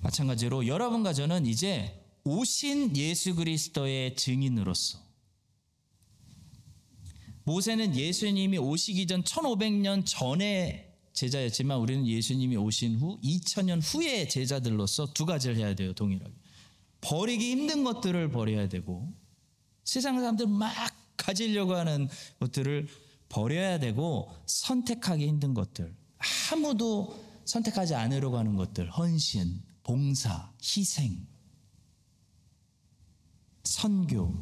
마찬가지로 0.00 0.66
여러분과 0.66 1.12
저는 1.12 1.46
이제 1.46 2.04
오신 2.24 2.96
예수 2.96 3.34
그리스도의 3.34 4.16
증인으로서 4.16 4.98
모세는 7.44 7.96
예수님이 7.96 8.58
오시기 8.58 9.06
전 9.06 9.22
1500년 9.22 10.04
전에 10.04 10.92
제자였지만 11.14 11.78
우리는 11.78 12.06
예수님이 12.06 12.56
오신 12.56 12.96
후 12.96 13.18
2000년 13.22 13.80
후의 13.82 14.28
제자들로서 14.28 15.14
두 15.14 15.24
가지를 15.26 15.56
해야 15.56 15.74
돼요, 15.74 15.92
동일하게. 15.94 16.32
버리기 17.00 17.50
힘든 17.50 17.84
것들을 17.84 18.30
버려야 18.30 18.68
되고 18.68 19.12
세상 19.84 20.18
사람들 20.18 20.46
막 20.46 20.72
가지려고 21.16 21.74
하는 21.74 22.08
것들을 22.40 22.86
버려야 23.28 23.78
되고 23.78 24.30
선택하기 24.46 25.26
힘든 25.26 25.54
것들 25.54 25.94
아무도 26.52 27.27
선택하지 27.48 27.94
않으려고 27.94 28.36
하는 28.36 28.56
것들 28.56 28.90
헌신, 28.90 29.62
봉사, 29.82 30.52
희생, 30.62 31.26
선교 33.64 34.34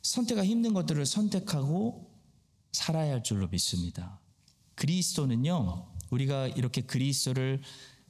선택하기 0.00 0.48
힘든 0.48 0.72
것들을 0.72 1.04
선택하고 1.04 2.10
살아야 2.72 3.12
할 3.12 3.22
줄로 3.22 3.48
믿습니다. 3.48 4.18
그리스도는요, 4.74 5.92
우리가 6.10 6.48
이렇게 6.48 6.80
그리스도를 6.80 7.60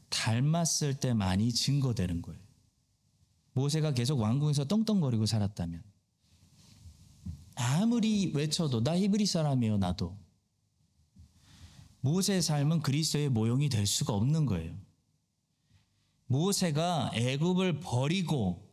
닮았을 0.08 1.00
때 1.00 1.14
많이 1.14 1.52
증거되는 1.52 2.22
거예요. 2.22 2.40
모세가 3.54 3.92
계속 3.94 4.20
왕궁에서 4.20 4.66
떵떵거리고 4.66 5.26
살았다면, 5.26 5.82
아무리 7.56 8.30
외쳐도 8.32 8.84
나 8.84 8.96
히브리 8.96 9.26
사람이에요, 9.26 9.78
나도. 9.78 10.21
모세의 12.03 12.42
삶은 12.42 12.82
그리스도의 12.82 13.28
모형이 13.28 13.68
될 13.68 13.86
수가 13.86 14.12
없는 14.12 14.46
거예요. 14.46 14.74
모세가 16.26 17.12
애굽을 17.14 17.80
버리고 17.80 18.68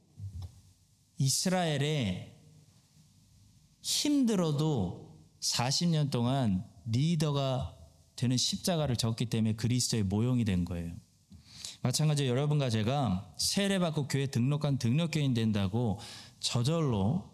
이스라엘에 1.18 2.36
힘들어도 3.82 5.18
40년 5.40 6.10
동안 6.10 6.66
리더가 6.86 7.76
되는 8.16 8.36
십자가를 8.36 8.96
졌기 8.96 9.28
때문에 9.28 9.56
그리스도의 9.56 10.04
모형이 10.04 10.44
된 10.44 10.66
거예요. 10.66 10.94
마찬가지로 11.82 12.28
여러분과 12.28 12.70
제가 12.70 13.34
세례받고 13.38 14.08
교회 14.08 14.26
등록한 14.26 14.80
등록교인 14.80 15.34
된다고 15.34 16.00
저절로 16.40 17.30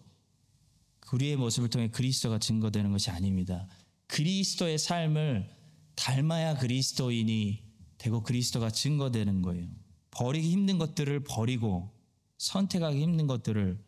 우리의 1.13 1.37
모습을 1.37 1.69
통해 1.69 1.89
그리스도가 1.89 2.39
증거되는 2.39 2.91
것이 2.91 3.09
아닙니다. 3.09 3.69
그리스도의 4.07 4.77
삶을 4.77 5.54
닮아야 5.95 6.57
그리스도인이 6.57 7.63
되고 7.97 8.23
그리스도가 8.23 8.69
증거되는 8.69 9.41
거예요. 9.41 9.69
버리기 10.11 10.49
힘든 10.49 10.77
것들을 10.77 11.23
버리고 11.23 11.91
선택하기 12.37 13.01
힘든 13.01 13.27
것들을 13.27 13.83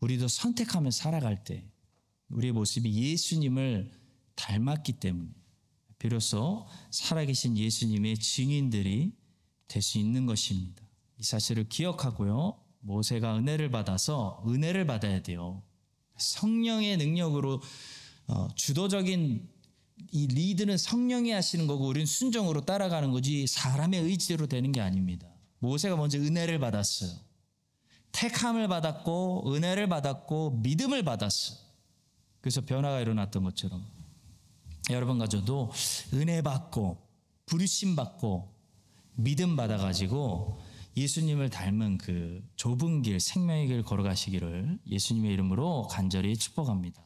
우리도 0.00 0.28
선택하며 0.28 0.90
살아갈 0.90 1.44
때 1.44 1.68
우리의 2.28 2.52
모습이 2.52 2.92
예수님을 2.92 3.90
닮았기 4.34 4.94
때문에 4.94 5.30
비로소 5.98 6.66
살아계신 6.90 7.56
예수님의 7.56 8.18
증인들이 8.18 9.12
될 9.68 9.82
수 9.82 9.98
있는 9.98 10.26
것입니다. 10.26 10.84
이 11.18 11.22
사실을 11.22 11.68
기억하고요. 11.68 12.60
모세가 12.80 13.38
은혜를 13.38 13.70
받아서 13.70 14.44
은혜를 14.46 14.86
받아야 14.86 15.22
돼요. 15.22 15.62
성령의 16.16 16.96
능력으로 16.98 17.60
어, 18.26 18.48
주도적인 18.54 19.48
이 20.10 20.26
리드는 20.26 20.76
성령이 20.76 21.30
하시는 21.30 21.66
거고 21.66 21.86
우리는 21.86 22.06
순종으로 22.06 22.64
따라가는 22.64 23.10
거지 23.12 23.46
사람의 23.46 24.02
의지대로 24.02 24.46
되는 24.46 24.72
게 24.72 24.80
아닙니다. 24.80 25.28
모세가 25.60 25.96
먼저 25.96 26.18
은혜를 26.18 26.58
받았어요. 26.58 27.10
택함을 28.12 28.68
받았고 28.68 29.54
은혜를 29.54 29.88
받았고 29.88 30.60
믿음을 30.62 31.02
받았어요. 31.02 31.58
그래서 32.40 32.60
변화가 32.60 33.00
일어났던 33.00 33.42
것처럼 33.42 33.84
여러분과 34.90 35.26
저도 35.26 35.72
은혜 36.12 36.42
받고 36.42 36.98
부르심 37.46 37.96
받고 37.96 38.52
믿음 39.16 39.56
받아 39.56 39.76
가지고 39.76 40.60
예수님을 40.96 41.50
닮은 41.50 41.98
그 41.98 42.42
좁은 42.56 43.02
길 43.02 43.18
생명의 43.18 43.66
길 43.66 43.82
걸어가시기를 43.82 44.78
예수님의 44.86 45.32
이름으로 45.32 45.88
간절히 45.90 46.36
축복합니다. 46.36 47.03